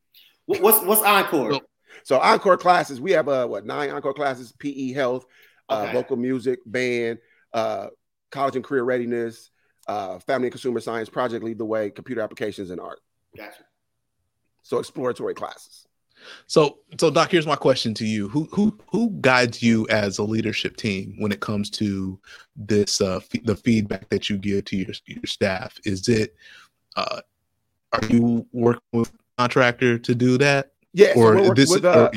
[0.46, 1.60] What's what's encore?
[2.04, 5.26] So encore classes, we have uh what nine encore classes: PE, health,
[5.70, 5.90] uh, okay.
[5.90, 7.20] uh, vocal music, band,
[7.54, 7.88] uh,
[8.32, 9.52] college and career readiness,
[9.88, 13.00] uh, family and consumer science, project lead the way, computer applications, and art.
[13.36, 13.64] Gotcha.
[14.64, 15.86] So exploratory classes.
[16.48, 20.24] So, so Doc, here's my question to you: Who who who guides you as a
[20.24, 22.20] leadership team when it comes to
[22.56, 25.78] this uh, f- the feedback that you give to your your staff?
[25.86, 26.36] Is it
[26.96, 27.22] uh,
[27.94, 30.72] are you working with a contractor to do that?
[30.94, 31.70] Yeah, or so this?
[31.70, 32.12] With, uh,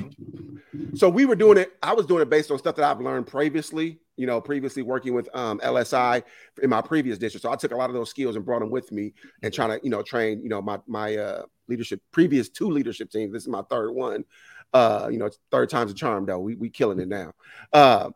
[0.94, 1.72] so we were doing it.
[1.82, 3.98] I was doing it based on stuff that I've learned previously.
[4.16, 6.22] You know, previously working with um, LSI
[6.62, 7.42] in my previous district.
[7.42, 9.70] So I took a lot of those skills and brought them with me and trying
[9.70, 13.32] to, you know, train, you know, my my uh, leadership, previous two leadership teams.
[13.32, 14.24] This is my third one.
[14.72, 16.38] Uh, you know, it's third time's a charm though.
[16.38, 17.32] We we killing it now.
[17.72, 18.10] Uh,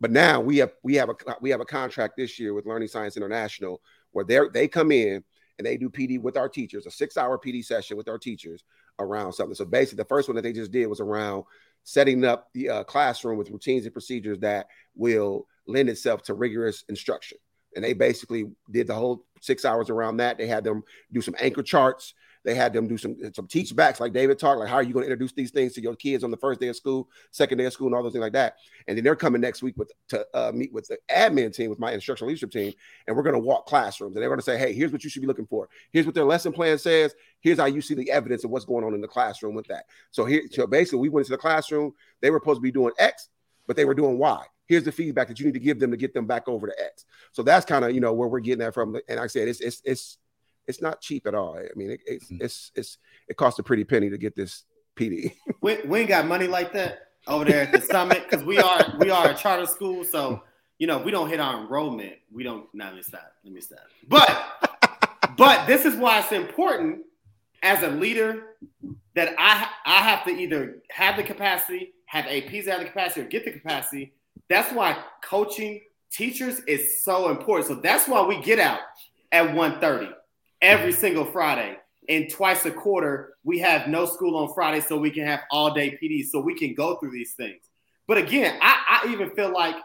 [0.00, 2.88] but now we have we have a we have a contract this year with Learning
[2.88, 3.80] Sciences International
[4.12, 5.22] where they they come in
[5.58, 8.64] and they do PD with our teachers, a six hour PD session with our teachers
[8.98, 9.54] around something.
[9.54, 11.44] So basically, the first one that they just did was around
[11.84, 16.84] setting up the uh, classroom with routines and procedures that will lend itself to rigorous
[16.88, 17.38] instruction.
[17.76, 20.38] And they basically did the whole six hours around that.
[20.38, 20.82] They had them
[21.12, 22.14] do some anchor charts.
[22.42, 24.92] They had them do some some teach backs, like David talked, like how are you
[24.92, 27.58] going to introduce these things to your kids on the first day of school, second
[27.58, 28.56] day of school, and all those things like that.
[28.88, 31.78] And then they're coming next week with to uh, meet with the admin team, with
[31.78, 32.72] my instructional leadership team,
[33.06, 34.16] and we're going to walk classrooms.
[34.16, 35.68] And they're going to say, hey, here's what you should be looking for.
[35.92, 37.14] Here's what their lesson plan says.
[37.40, 39.86] Here's how you see the evidence of what's going on in the classroom with that.
[40.10, 41.92] So here, so basically, we went into the classroom.
[42.20, 43.28] They were supposed to be doing X,
[43.66, 45.96] but they were doing Y here's the feedback that you need to give them to
[45.96, 47.04] get them back over to X.
[47.32, 48.94] So that's kind of you know where we're getting that from.
[49.08, 50.18] And like I said it's it's it's
[50.66, 51.56] it's not cheap at all.
[51.58, 52.44] I mean, it, it's, mm-hmm.
[52.44, 52.98] it's it's
[53.28, 54.64] it costs a pretty penny to get this
[54.96, 55.34] PD.
[55.60, 58.94] we, we ain't got money like that over there at the summit because we are
[58.98, 60.04] we are a charter school.
[60.04, 60.42] So
[60.78, 62.14] you know, we don't hit our enrollment.
[62.32, 62.66] We don't.
[62.74, 63.32] Nah, let me stop.
[63.44, 63.80] Let me stop.
[64.08, 67.02] But but this is why it's important
[67.62, 68.56] as a leader
[69.14, 73.24] that I I have to either have the capacity, have APs have the capacity, or
[73.24, 74.14] get the capacity.
[74.48, 75.80] That's why coaching
[76.10, 77.68] teachers is so important.
[77.68, 78.80] So that's why we get out
[79.32, 80.12] at 1.30
[80.60, 81.76] every single Friday.
[82.08, 85.72] And twice a quarter, we have no school on Friday so we can have all
[85.72, 87.62] day PD so we can go through these things.
[88.08, 89.76] But again, I, I even feel like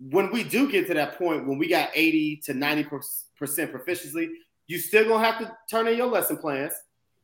[0.00, 4.30] when we do get to that point, when we got 80 to 90% proficiency,
[4.66, 6.72] you still gonna have to turn in your lesson plans.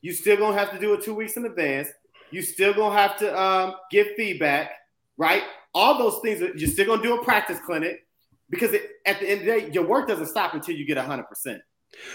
[0.02, 1.88] You still gonna have to do it two weeks in advance.
[2.30, 4.72] You still gonna have to um, give feedback,
[5.16, 5.42] right?
[5.74, 6.40] All those things.
[6.40, 8.06] You're still gonna do a practice clinic
[8.50, 10.98] because it, at the end of the day, your work doesn't stop until you get
[10.98, 11.60] 100%.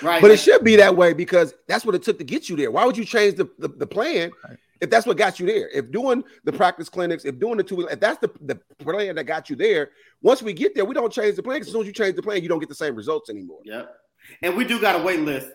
[0.02, 0.22] Right.
[0.22, 2.72] But it should be that way because that's what it took to get you there.
[2.72, 4.58] Why would you change the, the, the plan right.
[4.80, 5.70] if that's what got you there?
[5.70, 9.24] If doing the practice clinics, if doing the two, if that's the, the plan that
[9.26, 11.62] got you there, once we get there, we don't change the plan.
[11.62, 13.60] As soon as you change the plan, you don't get the same results anymore.
[13.66, 13.96] Yep.
[14.42, 15.52] And we do got a wait list.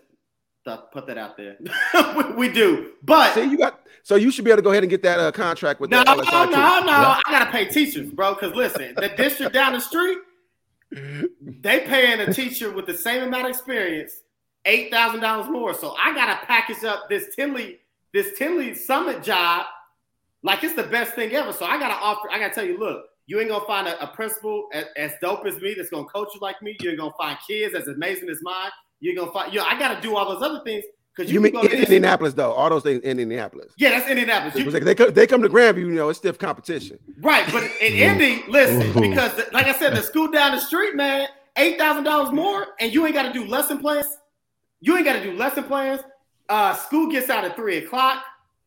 [0.93, 1.57] Put that out there.
[2.37, 2.95] we, do.
[3.05, 5.21] But see, you got so you should be able to go ahead and get that
[5.21, 6.53] uh, contract with no, no, no, no.
[6.53, 8.35] I gotta pay teachers, bro.
[8.35, 10.19] Because listen, the district down the street,
[10.91, 14.21] they paying a teacher with the same amount of experience
[14.67, 15.75] eight thousand dollars more.
[15.75, 17.79] So I gotta package up this Tinley,
[18.13, 19.67] this Tinley Summit job
[20.43, 21.53] like it's the best thing ever.
[21.53, 22.29] So I gotta offer.
[22.31, 25.45] I gotta tell you, look, you ain't gonna find a, a principal as, as, dope
[25.47, 26.77] as me that's gonna coach you like me.
[26.81, 28.71] You ain't gonna find kids as amazing as mine.
[29.01, 29.53] You're gonna find.
[29.53, 30.85] You know, I gotta do all those other things.
[31.17, 32.53] Because you, you mean in Indianapolis though?
[32.53, 33.73] All those things in Indianapolis.
[33.79, 34.55] Yeah, that's Indianapolis.
[34.55, 36.99] You, they, come, they come to Grandview, you know, it's stiff competition.
[37.21, 41.29] Right, but in Indy, listen, because like I said, the school down the street, man,
[41.57, 44.07] eight thousand dollars more, and you ain't got to do lesson plans.
[44.81, 46.03] You ain't got to do lesson plans.
[46.51, 48.23] Uh, school gets out at three o'clock.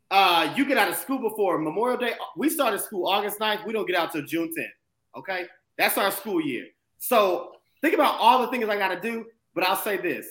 [0.09, 2.13] Uh, you get out of school before Memorial Day.
[2.35, 3.63] We started school August 9th.
[3.67, 5.19] We don't get out till June 10th.
[5.19, 5.45] Okay,
[5.77, 6.65] that's our school year.
[6.97, 9.25] So think about all the things I got to do.
[9.53, 10.25] But I'll say this: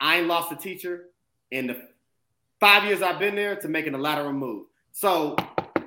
[0.00, 1.07] I ain't lost a teacher
[1.50, 1.82] in the
[2.60, 4.66] five years I've been there to making a lateral move.
[4.92, 5.36] So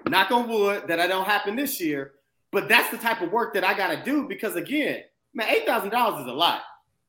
[0.08, 2.14] knock on wood that I don't happen this year.
[2.52, 5.04] But that's the type of work that I got to do because again,
[5.34, 6.62] man, eight thousand dollars is a lot.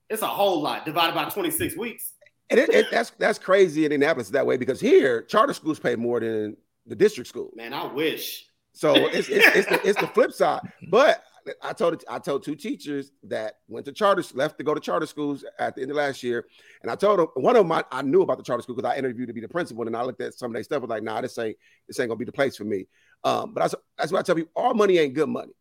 [0.09, 2.13] It's a whole lot divided by twenty six weeks.
[2.49, 5.97] And it, it, that's that's crazy in Indianapolis that way because here charter schools pay
[5.97, 7.51] more than the district school.
[7.57, 8.47] Man, I wish.
[8.73, 10.61] So it's it's, it's, the, it's the flip side.
[10.91, 11.25] But
[11.63, 15.07] I told I told two teachers that went to charter left to go to charter
[15.07, 16.47] schools at the end of last year,
[16.83, 18.91] and I told them one of them I, I knew about the charter school because
[18.91, 20.79] I interviewed to be the principal, and I looked at some of their stuff.
[20.79, 21.57] I was like, nah, this ain't
[21.89, 22.87] this ain't gonna be the place for me.
[23.25, 25.53] Um, but I, that's what I tell you: all money ain't good money.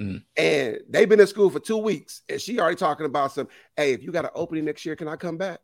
[0.00, 0.22] Mm.
[0.36, 3.48] And they've been in school for two weeks, and she already talking about some.
[3.76, 5.60] Hey, if you got an opening next year, can I come back?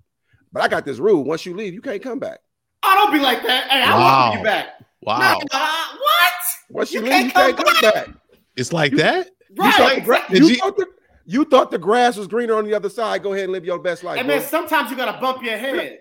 [0.53, 2.41] But I got this rule: once you leave, you can't come back.
[2.83, 3.71] I don't be like that.
[3.71, 4.27] Hey, I wow.
[4.27, 4.67] want you back.
[5.03, 5.39] Wow.
[5.53, 6.33] uh, what?
[6.71, 7.95] Once you, you leave, you can't come back.
[7.95, 8.09] back.
[8.57, 9.29] It's like that.
[9.57, 9.67] Right.
[9.67, 10.87] You thought, the, gra- you, thought the,
[11.27, 13.23] you thought the grass was greener on the other side.
[13.23, 14.19] Go ahead and live your best life.
[14.19, 16.01] And man, sometimes you gotta bump your head.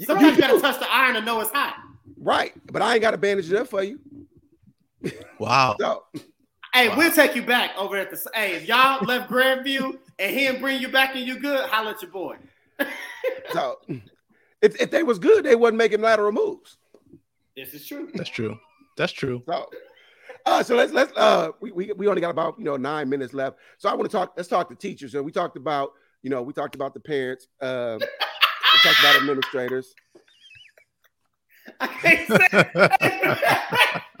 [0.00, 1.76] Sometimes you, you gotta touch the iron to know it's hot.
[2.16, 3.98] Right, but I ain't got to bandage it up for you.
[5.38, 5.76] Wow.
[5.80, 6.04] so,
[6.74, 6.98] hey, wow.
[6.98, 8.30] we'll take you back over at the.
[8.34, 11.92] Hey, if y'all left Grandview and he didn't bring you back and you good, holla
[11.92, 12.36] at your boy.
[13.52, 13.78] so,
[14.60, 16.76] if, if they was good, they wasn't making lateral moves.
[17.56, 18.10] This is true.
[18.14, 18.58] That's true.
[18.96, 19.42] That's true.
[19.48, 19.70] So,
[20.46, 23.34] uh, so let's let's uh we, we we only got about you know nine minutes
[23.34, 23.58] left.
[23.78, 24.34] So I want to talk.
[24.36, 25.12] Let's talk to teachers.
[25.12, 27.48] So we talked about you know we talked about the parents.
[27.60, 29.94] Uh, we talked about administrators.
[31.80, 32.48] I can't say.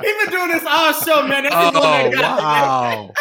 [0.00, 1.44] He's been doing this all show, man.
[1.44, 3.12] That's oh wow,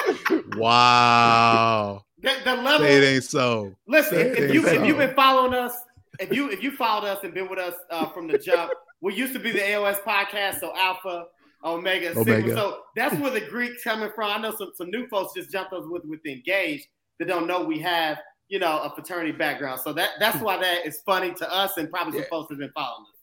[0.57, 2.05] wow.
[2.21, 2.85] The, the level.
[2.85, 3.75] Say it ain't so.
[3.87, 4.69] Listen, if, if you so.
[4.69, 5.73] if you've been following us,
[6.19, 8.71] if you if you followed us and been with us uh, from the jump,
[9.01, 11.25] we used to be the AOS podcast, so Alpha.
[11.63, 12.47] Omega, Omega.
[12.47, 12.53] Sigma.
[12.53, 14.31] So that's where the Greek's coming from.
[14.31, 16.87] I know some, some new folks just jumped us with with engaged
[17.19, 19.81] that don't know we have you know a fraternity background.
[19.81, 22.27] So that that's why that is funny to us and probably some yeah.
[22.29, 23.15] folks have been following us.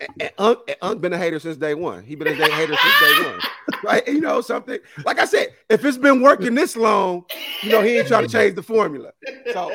[0.20, 2.02] and Unc, Unc been a hater since day one.
[2.02, 3.40] He been a hater since day one.
[3.84, 4.06] Right?
[4.06, 4.78] You know something.
[5.06, 7.24] Like I said, if it's been working this long,
[7.62, 9.12] you know he ain't trying to change the formula.
[9.52, 9.74] So,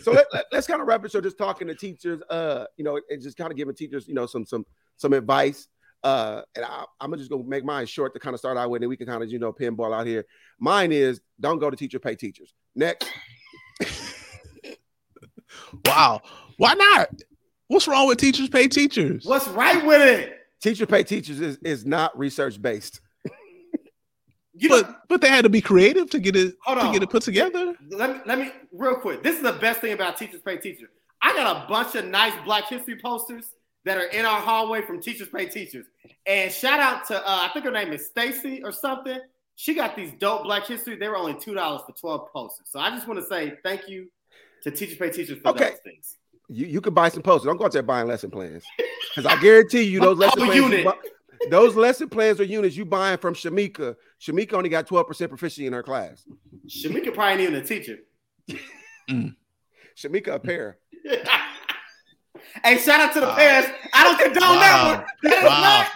[0.00, 1.12] so let, us let, kind of wrap it.
[1.12, 4.14] So just talking to teachers, uh, you know, and just kind of giving teachers, you
[4.14, 4.64] know, some some
[4.96, 5.68] some advice
[6.02, 8.82] uh, and I, am just gonna make mine short to kind of start out with,
[8.82, 10.24] and we can kind of you know pinball out here.
[10.58, 12.54] Mine is don't go to teacher, pay teachers.
[12.74, 13.08] Next.
[15.84, 16.20] wow,
[16.56, 17.08] why not?
[17.68, 19.24] What's wrong with teachers pay teachers?
[19.24, 20.34] What's right with it?
[20.60, 23.00] Teacher pay teachers is, is not research based.
[24.60, 26.92] You but know, but they had to be creative to get it to on.
[26.92, 27.74] get it put together.
[27.90, 29.22] Let me let me real quick.
[29.22, 30.88] This is the best thing about teachers pay teachers.
[31.22, 33.44] I got a bunch of nice Black History posters
[33.84, 35.86] that are in our hallway from Teachers Pay Teachers.
[36.26, 39.18] And shout out to uh, I think her name is Stacy or something.
[39.56, 40.96] She got these dope Black History.
[40.96, 42.68] They were only two dollars for twelve posters.
[42.70, 44.08] So I just want to say thank you
[44.62, 45.70] to Teachers Pay Teachers for okay.
[45.70, 46.16] those things.
[46.48, 47.46] You you could buy some posters.
[47.46, 48.64] Don't go out there buying lesson plans
[49.14, 50.84] because I guarantee you those lesson plans.
[50.84, 50.94] Buy,
[51.50, 53.96] those lesson plans or units you buying from Shamika.
[54.20, 56.24] Shamika only got twelve percent proficiency in her class.
[56.68, 57.98] Shamika probably ain't even a teacher.
[59.10, 59.34] mm.
[59.96, 60.78] Shamika a pair.
[62.64, 63.36] Hey, shout out to the wow.
[63.36, 63.70] parents.
[63.92, 64.60] I don't condone wow.
[64.60, 65.06] that one.
[65.22, 65.44] That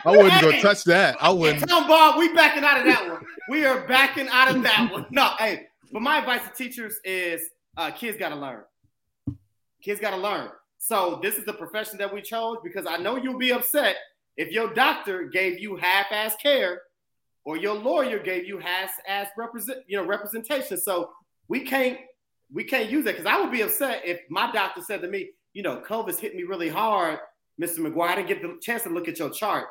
[0.04, 0.12] wow.
[0.12, 1.16] I wouldn't hey, go touch that.
[1.20, 1.68] I wouldn't.
[1.68, 3.24] Tom Ball, we backing out of that one.
[3.48, 5.06] We are backing out of that one.
[5.10, 8.62] No, hey, but my advice to teachers is uh, kids got to learn.
[9.82, 10.50] Kids got to learn.
[10.78, 13.96] So this is the profession that we chose because I know you'll be upset
[14.36, 16.82] if your doctor gave you half-ass care
[17.44, 20.78] or your lawyer gave you half-ass represent, you know, representation.
[20.78, 21.10] So
[21.48, 21.98] we can't
[22.52, 25.30] we can't use that because I would be upset if my doctor said to me,
[25.52, 27.18] you know, COVID's hit me really hard,
[27.60, 27.78] Mr.
[27.78, 28.08] McGuire.
[28.08, 29.66] I didn't get the chance to look at your chart.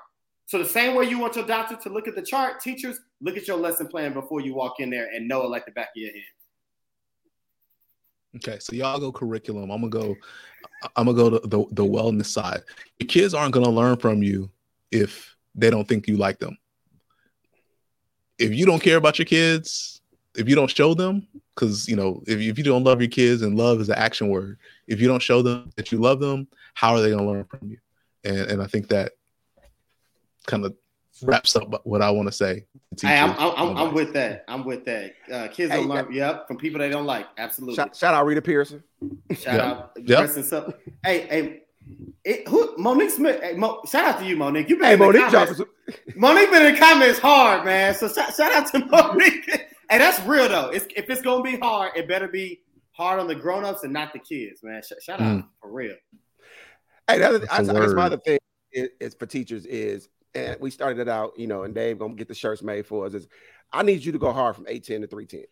[0.45, 3.37] So the same way you want your doctor to look at the chart, teachers look
[3.37, 5.89] at your lesson plan before you walk in there and know it like the back
[5.95, 6.21] of your head.
[8.37, 9.69] Okay, so y'all go curriculum.
[9.71, 10.15] I'm gonna go.
[10.95, 12.61] I'm gonna go to the the wellness side.
[12.99, 14.49] Your kids aren't gonna learn from you
[14.91, 16.57] if they don't think you like them.
[18.37, 20.00] If you don't care about your kids,
[20.35, 23.41] if you don't show them, because you know, if, if you don't love your kids
[23.41, 24.57] and love is an action word,
[24.87, 27.45] if you don't show them that you love them, how are they going to learn
[27.45, 27.77] from you?
[28.23, 29.13] And and I think that
[30.47, 30.75] kind of
[31.21, 32.65] wraps up what I want to say.
[32.99, 34.43] Hey, I'm, I'm, I'm, with that.
[34.47, 35.13] I'm with that.
[35.31, 36.11] Uh, kids hey, don't learn.
[36.11, 37.27] Yep, from people they don't like.
[37.37, 37.75] Absolutely.
[37.75, 38.83] Shout, shout out Rita Pierson.
[39.31, 39.61] Shout yep.
[39.61, 39.91] out.
[39.97, 40.81] Yep.
[41.05, 41.61] Hey, hey,
[42.23, 43.41] it, who Monique Smith?
[43.41, 44.69] Hey, Mo, shout out to you, Monique.
[44.69, 45.31] You been hey, Monique.
[46.15, 47.95] Monique been in the comments hard, man.
[47.95, 49.67] So shout, shout out to Monique.
[49.91, 50.69] Hey, that's real though.
[50.69, 52.61] It's, if it's gonna be hard, it better be
[52.93, 54.81] hard on the grown-ups and not the kids, man.
[54.81, 55.47] Sh- shout out mm.
[55.61, 55.95] for real.
[57.09, 58.39] Hey, that is, I, I guess my other thing
[58.71, 62.15] is, is, for teachers is, and we started it out, you know, and Dave gonna
[62.15, 63.13] get the shirts made for us.
[63.13, 63.27] Is
[63.73, 65.43] I need you to go hard from eight ten to three ten.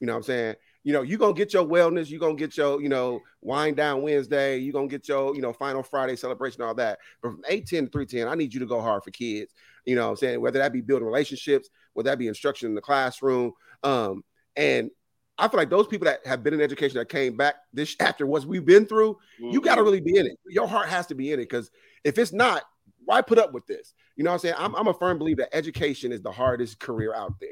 [0.00, 0.56] You know what I'm saying?
[0.82, 4.02] You know, you're gonna get your wellness, you're gonna get your, you know, wind down
[4.02, 6.98] Wednesday, you're gonna get your, you know, final Friday celebration, all that.
[7.22, 9.52] But from 810 to 310, I need you to go hard for kids.
[9.84, 10.40] You know I'm saying?
[10.40, 13.52] Whether that be building relationships, whether that be instruction in the classroom.
[13.82, 14.22] Um,
[14.56, 14.90] and
[15.38, 18.26] I feel like those people that have been in education that came back this after
[18.26, 19.50] what we've been through, mm-hmm.
[19.50, 20.38] you got to really be in it.
[20.48, 21.70] Your heart has to be in it because
[22.04, 22.62] if it's not,
[23.04, 23.94] why put up with this?
[24.16, 24.54] You know what I'm saying?
[24.58, 27.48] I'm, I'm, a firm believer that education is the hardest career out there.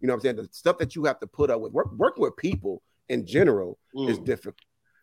[0.00, 0.36] You know what I'm saying?
[0.36, 3.78] The stuff that you have to put up with, work, working with people in general
[3.94, 4.08] mm.
[4.08, 4.56] is difficult.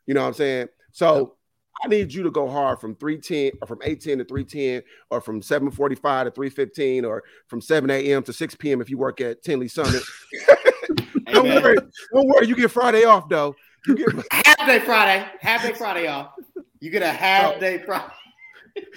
[0.08, 0.68] You know what I'm saying?
[0.92, 1.36] So
[1.84, 5.42] I need you to go hard from 310 or from 810 to 310 or from
[5.42, 8.24] 745 to 315 or from 7 a.m.
[8.24, 8.82] to 6 p.m.
[8.82, 10.04] if you work at Tinley Summit.
[11.32, 11.78] don't worry.
[12.14, 12.48] Don't worry.
[12.48, 13.56] You get Friday off though.
[13.88, 15.26] You get half day Friday.
[15.40, 16.34] Half day Friday off.
[16.80, 18.14] You get a half day Friday.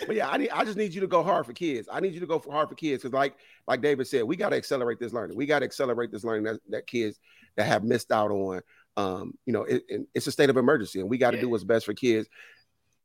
[0.06, 1.88] but yeah, I need I just need you to go hard for kids.
[1.90, 4.36] I need you to go for hard for kids because like like David said, we
[4.36, 5.36] got to accelerate this learning.
[5.36, 7.18] We got to accelerate this learning that, that kids
[7.56, 8.60] that have missed out on.
[8.96, 11.42] Um, you know, it, it, it's a state of emergency, and we got to yeah.
[11.42, 12.28] do what's best for kids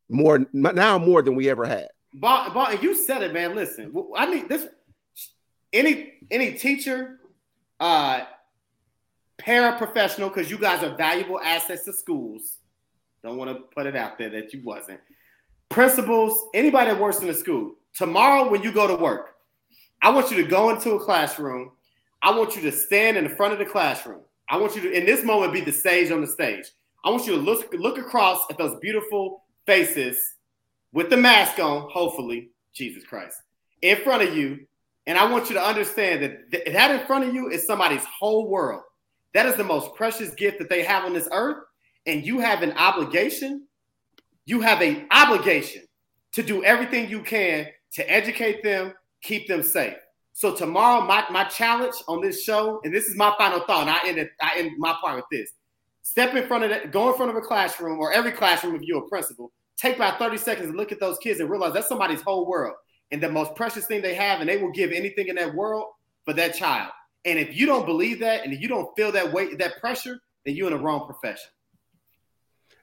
[0.10, 1.88] more now more than we ever had.
[2.14, 3.56] But you said it, man.
[3.56, 4.68] Listen, I need this.
[5.72, 7.20] Any any teacher,
[7.80, 8.22] uh,
[9.40, 12.58] paraprofessional, because you guys are valuable assets to schools.
[13.24, 15.00] Don't want to put it out there that you wasn't.
[15.70, 17.76] Principals, anybody that works in the school.
[17.94, 19.36] Tomorrow, when you go to work,
[20.02, 21.72] I want you to go into a classroom.
[22.22, 24.22] I want you to stand in the front of the classroom.
[24.50, 26.66] I want you to, in this moment, be the stage on the stage.
[27.06, 30.34] I want you to look look across at those beautiful faces
[30.94, 33.38] with the mask on, hopefully, Jesus Christ,
[33.84, 34.66] in front of you.
[35.06, 38.04] And I want you to understand that th- that in front of you is somebody's
[38.06, 38.82] whole world.
[39.36, 41.64] That is the most precious gift that they have on this earth.
[42.08, 43.68] And you have an obligation,
[44.46, 45.84] you have an obligation
[46.32, 49.98] to do everything you can to educate them, keep them safe.
[50.34, 53.92] So tomorrow, my, my challenge on this show, and this is my final thought, and
[53.92, 55.52] I end, it, I end my part with this.
[56.02, 58.82] Step in front of that, go in front of a classroom or every classroom if
[58.82, 59.52] you're a principal.
[59.80, 62.76] Take about 30 seconds and look at those kids and realize that's somebody's whole world
[63.12, 65.86] and the most precious thing they have, and they will give anything in that world
[66.26, 66.92] for that child.
[67.24, 70.56] And if you don't believe that and you don't feel that weight, that pressure, then
[70.56, 71.50] you're in the wrong profession.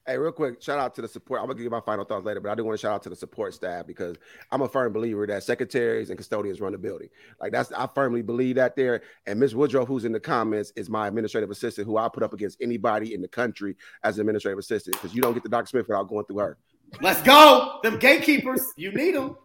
[0.06, 1.40] Hey, real quick, shout out to the support.
[1.40, 3.08] I'm gonna give my final thoughts later, but I do want to shout out to
[3.08, 4.16] the support staff because
[4.52, 7.08] I'm a firm believer that secretaries and custodians run the building.
[7.40, 9.02] Like that's I firmly believe that there.
[9.26, 12.32] And Miss Woodrow, who's in the comments, is my administrative assistant, who I put up
[12.32, 15.66] against anybody in the country as an administrative assistant because you don't get the Dr.
[15.66, 16.56] Smith without going through her.
[17.00, 18.62] Let's go, them gatekeepers.
[18.76, 19.36] You need them.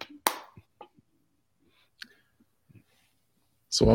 [3.69, 3.89] So,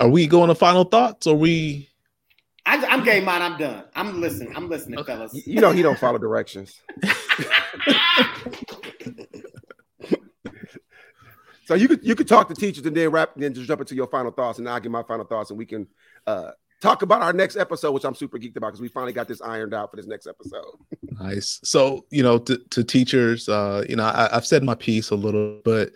[0.00, 1.26] are we going to final thoughts?
[1.26, 1.90] Or we
[2.66, 3.42] I, am game mine.
[3.42, 3.84] I'm done.
[3.94, 4.54] I'm listening.
[4.54, 5.14] I'm listening, okay.
[5.14, 5.46] fellas.
[5.46, 6.80] You know he don't follow directions.
[11.64, 13.80] so you could you could talk to teachers and then wrap and then just jump
[13.80, 15.88] into your final thoughts, and I'll give my final thoughts, and we can
[16.26, 19.28] uh, talk about our next episode, which I'm super geeked about because we finally got
[19.28, 20.64] this ironed out for this next episode.
[21.20, 21.60] nice.
[21.62, 25.16] So you know, to, to teachers, uh, you know, I, have said my piece a
[25.16, 25.90] little, but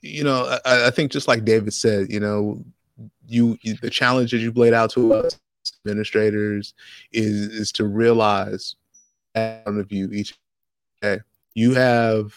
[0.00, 2.62] you know, I, I think just like David said, you know,
[3.26, 5.38] you, you the challenges you've laid out to us
[5.84, 6.74] administrators
[7.12, 8.76] is is to realize
[9.32, 10.38] front of you each
[11.00, 11.18] day
[11.54, 12.34] you have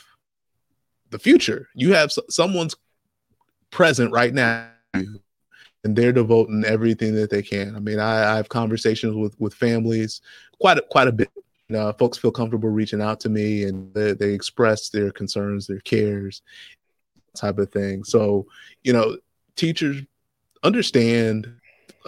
[1.09, 2.75] the future you have someone's
[3.69, 4.69] present right now
[5.87, 9.53] and they're devoting everything that they can i mean i, I have conversations with with
[9.53, 10.21] families
[10.59, 11.31] quite a, quite a bit
[11.97, 16.41] folks feel comfortable reaching out to me and they, they express their concerns their cares
[17.35, 18.45] type of thing so
[18.83, 19.17] you know
[19.55, 20.01] teachers
[20.63, 21.53] understand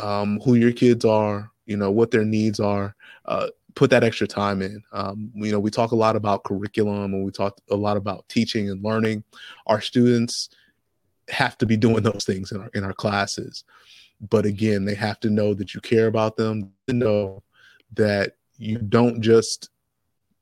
[0.01, 2.95] um, who your kids are, you know, what their needs are.
[3.25, 4.81] Uh, put that extra time in.
[4.91, 8.27] Um, you know, we talk a lot about curriculum and we talk a lot about
[8.27, 9.23] teaching and learning.
[9.67, 10.49] Our students
[11.31, 13.63] have to be doing those things in our in our classes.
[14.29, 17.43] But again, they have to know that you care about them, to know
[17.93, 19.69] that you don't just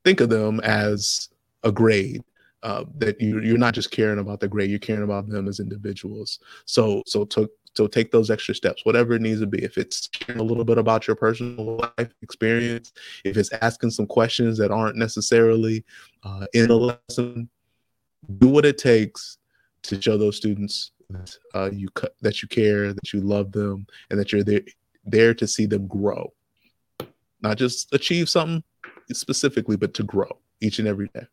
[0.04, 1.28] think of them as
[1.62, 2.22] a grade.
[2.64, 5.60] Uh, that you, you're not just caring about the grade, you're caring about them as
[5.60, 6.40] individuals.
[6.64, 9.62] So, so to so take those extra steps, whatever it needs to be.
[9.62, 12.92] If it's a little bit about your personal life experience,
[13.24, 15.84] if it's asking some questions that aren't necessarily
[16.24, 17.48] uh, in a lesson,
[18.38, 19.38] do what it takes
[19.82, 21.88] to show those students that uh, you
[22.20, 24.62] that you care, that you love them, and that you're there
[25.04, 26.32] there to see them grow,
[27.40, 28.62] not just achieve something
[29.12, 31.26] specifically, but to grow each and every day.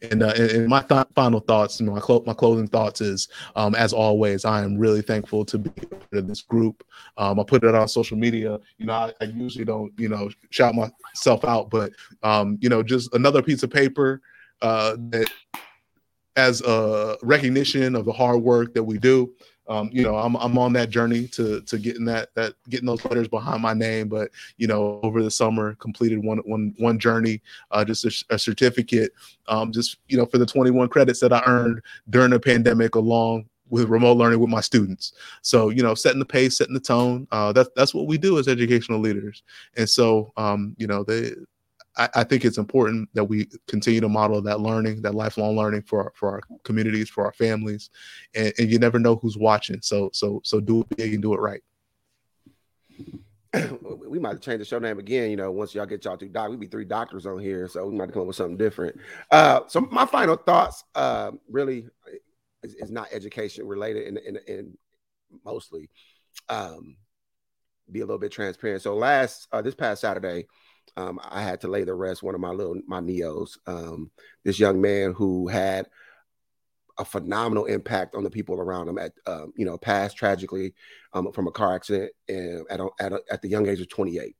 [0.00, 3.74] And, uh, and, and my th- final thoughts, my clo- my closing thoughts is, um,
[3.74, 6.84] as always, I am really thankful to be part of this group.
[7.16, 8.60] Um, I put it on social media.
[8.78, 12.82] You know, I, I usually don't, you know, shout myself out, but um, you know,
[12.82, 14.20] just another piece of paper
[14.62, 15.28] uh, that
[16.38, 19.34] as a recognition of the hard work that we do.
[19.66, 23.04] Um, you know, I'm I'm on that journey to to getting that that getting those
[23.04, 24.08] letters behind my name.
[24.08, 28.38] But you know, over the summer, completed one one one journey, uh, just a, a
[28.38, 29.12] certificate,
[29.46, 33.44] um, just you know, for the 21 credits that I earned during the pandemic, along
[33.68, 35.12] with remote learning with my students.
[35.42, 37.26] So, you know, setting the pace, setting the tone.
[37.30, 39.42] Uh, that's that's what we do as educational leaders.
[39.76, 41.32] And so, um, you know, they,
[41.98, 45.82] I, I, think it's important that we continue to model that learning, that lifelong learning
[45.82, 47.90] for our, for our communities, for our families,
[48.34, 49.80] and, and you never know who's watching.
[49.82, 51.62] So, so, so do it big and do it right.
[54.08, 55.30] we might change the show name again.
[55.30, 57.86] You know, once y'all get y'all two doc, we be three doctors on here, so
[57.86, 58.98] we might come up with something different.
[59.30, 61.88] Uh, so my final thoughts, uh, really,
[62.62, 64.78] is, is not education related and, and, and
[65.44, 65.88] mostly
[66.48, 66.96] um,
[67.90, 68.82] be a little bit transparent.
[68.82, 70.46] So last uh, this past Saturday,
[70.98, 73.56] um, I had to lay the rest one of my little my neos.
[73.66, 74.10] Um,
[74.44, 75.86] this young man who had
[76.98, 80.74] a phenomenal impact on the people around him at um, you know passed tragically
[81.12, 84.34] um, from a car accident and at, at, at the young age of 28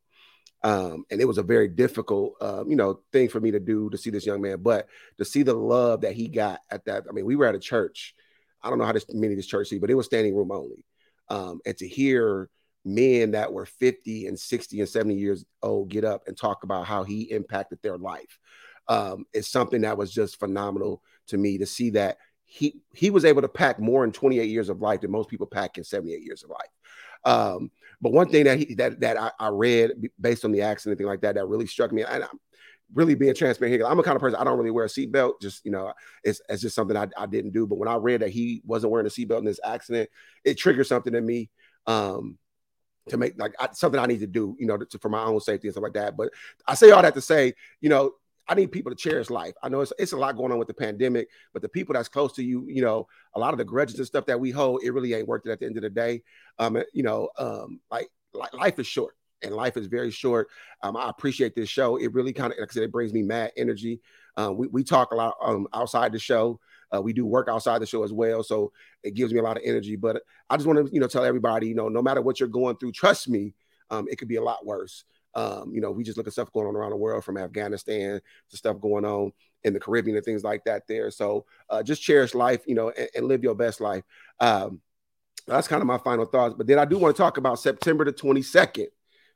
[0.65, 3.89] um, and it was a very difficult, uh, you know, thing for me to do
[3.91, 4.89] to see this young man, but
[5.19, 7.05] to see the love that he got at that.
[7.09, 8.13] I mean, we were at a church.
[8.61, 10.85] I don't know how this, many this church see, but it was standing room only.
[11.29, 12.51] Um, and to hear
[12.89, 16.87] men that were 50 and 60 and 70 years old get up and talk about
[16.87, 18.39] how he impacted their life
[18.89, 23.27] um, is something that was just phenomenal to me to see that he he was
[23.27, 26.23] able to pack more in 28 years of life than most people pack in 78
[26.23, 26.71] years of life.
[27.25, 27.71] Um,
[28.01, 31.07] but one thing that he that that I, I, read based on the accident, thing
[31.07, 32.41] like that, that really struck me, and I'm
[32.95, 33.87] really being transparent here.
[33.87, 35.43] I'm a kind of person I don't really wear a seatbelt.
[35.43, 35.93] Just you know,
[36.25, 37.67] it's it's just something I, I didn't do.
[37.67, 40.09] But when I read that he wasn't wearing a seatbelt in this accident,
[40.45, 41.51] it triggered something in me.
[41.87, 42.39] Um,
[43.09, 45.41] to make like I, something I need to do, you know, to, for my own
[45.41, 46.17] safety and stuff like that.
[46.17, 46.31] But
[46.67, 48.13] I say all that to say, you know,
[48.51, 49.53] I need people to cherish life.
[49.63, 52.09] I know it's, it's a lot going on with the pandemic, but the people that's
[52.09, 54.83] close to you, you know, a lot of the grudges and stuff that we hold,
[54.83, 56.23] it really ain't worth it at the end of the day.
[56.59, 60.49] Um, you know, um, like, like life is short and life is very short.
[60.83, 61.97] Um, I appreciate this show.
[61.97, 64.01] It really kind of, like I said, it brings me mad energy.
[64.39, 66.59] Um, we, we talk a lot um, outside the show.
[66.95, 68.73] Uh, we do work outside the show as well, so
[69.03, 69.97] it gives me a lot of energy.
[69.97, 72.49] But I just want to, you know, tell everybody, you know, no matter what you're
[72.49, 73.55] going through, trust me,
[73.91, 75.05] um, it could be a lot worse.
[75.35, 78.21] Um, you know, we just look at stuff going on around the world from Afghanistan
[78.51, 79.33] to stuff going on
[79.65, 81.11] in the Caribbean and things like that there.
[81.11, 84.05] So uh, just cherish life, you know, and, and live your best life.
[84.41, 84.81] Um,
[85.47, 86.55] that's kind of my final thoughts.
[86.57, 88.87] But then I do want to talk about September the 22nd,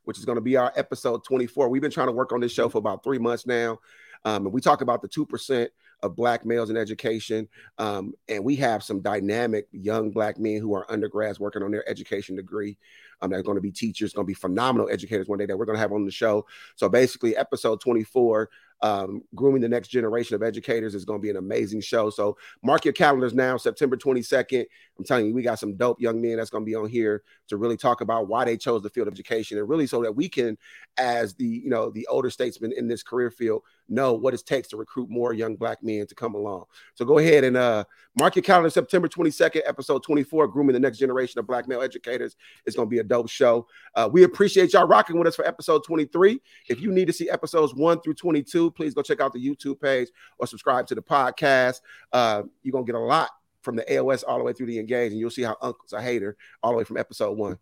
[0.05, 1.69] which is going to be our episode 24.
[1.69, 3.79] We've been trying to work on this show for about three months now.
[4.25, 5.69] Um, and we talk about the 2%
[6.03, 7.49] of black males in education.
[7.79, 11.89] Um, and we have some dynamic young black men who are undergrads working on their
[11.89, 12.79] education degree.
[13.21, 15.65] Um, they're going to be teachers, going to be phenomenal educators one day that we're
[15.65, 16.45] going to have on the show.
[16.77, 18.51] So basically, episode 24
[18.83, 22.11] um, grooming the next generation of educators is going to be an amazing show.
[22.11, 24.67] So mark your calendars now, September 22nd.
[24.99, 27.23] I'm telling you, we got some dope young men that's going to be on here
[27.49, 30.15] to really talk about why they chose the field of education and really so that
[30.15, 30.59] we can,
[30.99, 34.69] as the you know the older statesmen in this career field, know what it takes
[34.69, 36.65] to recruit more young black men to come along.
[36.95, 37.85] So go ahead and uh,
[38.19, 42.37] mark your calendar, September 22nd, episode 24, grooming the next generation of black male educators.
[42.67, 43.67] It's going to be a dope show.
[43.95, 46.41] Uh, we appreciate y'all rocking with us for episode 23.
[46.69, 49.81] If you need to see episodes one through 22, please go check out the YouTube
[49.81, 51.81] page or subscribe to the podcast.
[52.13, 53.31] Uh, you're gonna get a lot
[53.63, 56.03] from the AOS all the way through the engage, and you'll see how Uncle's a
[56.03, 57.59] hater all the way from episode one.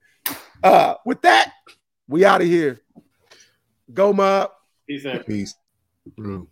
[0.63, 1.53] Uh, with that,
[2.09, 2.81] we out of here.
[3.93, 4.51] Go mob.
[4.87, 5.27] Peace out.
[5.27, 5.55] Peace.
[6.17, 6.49] Bro.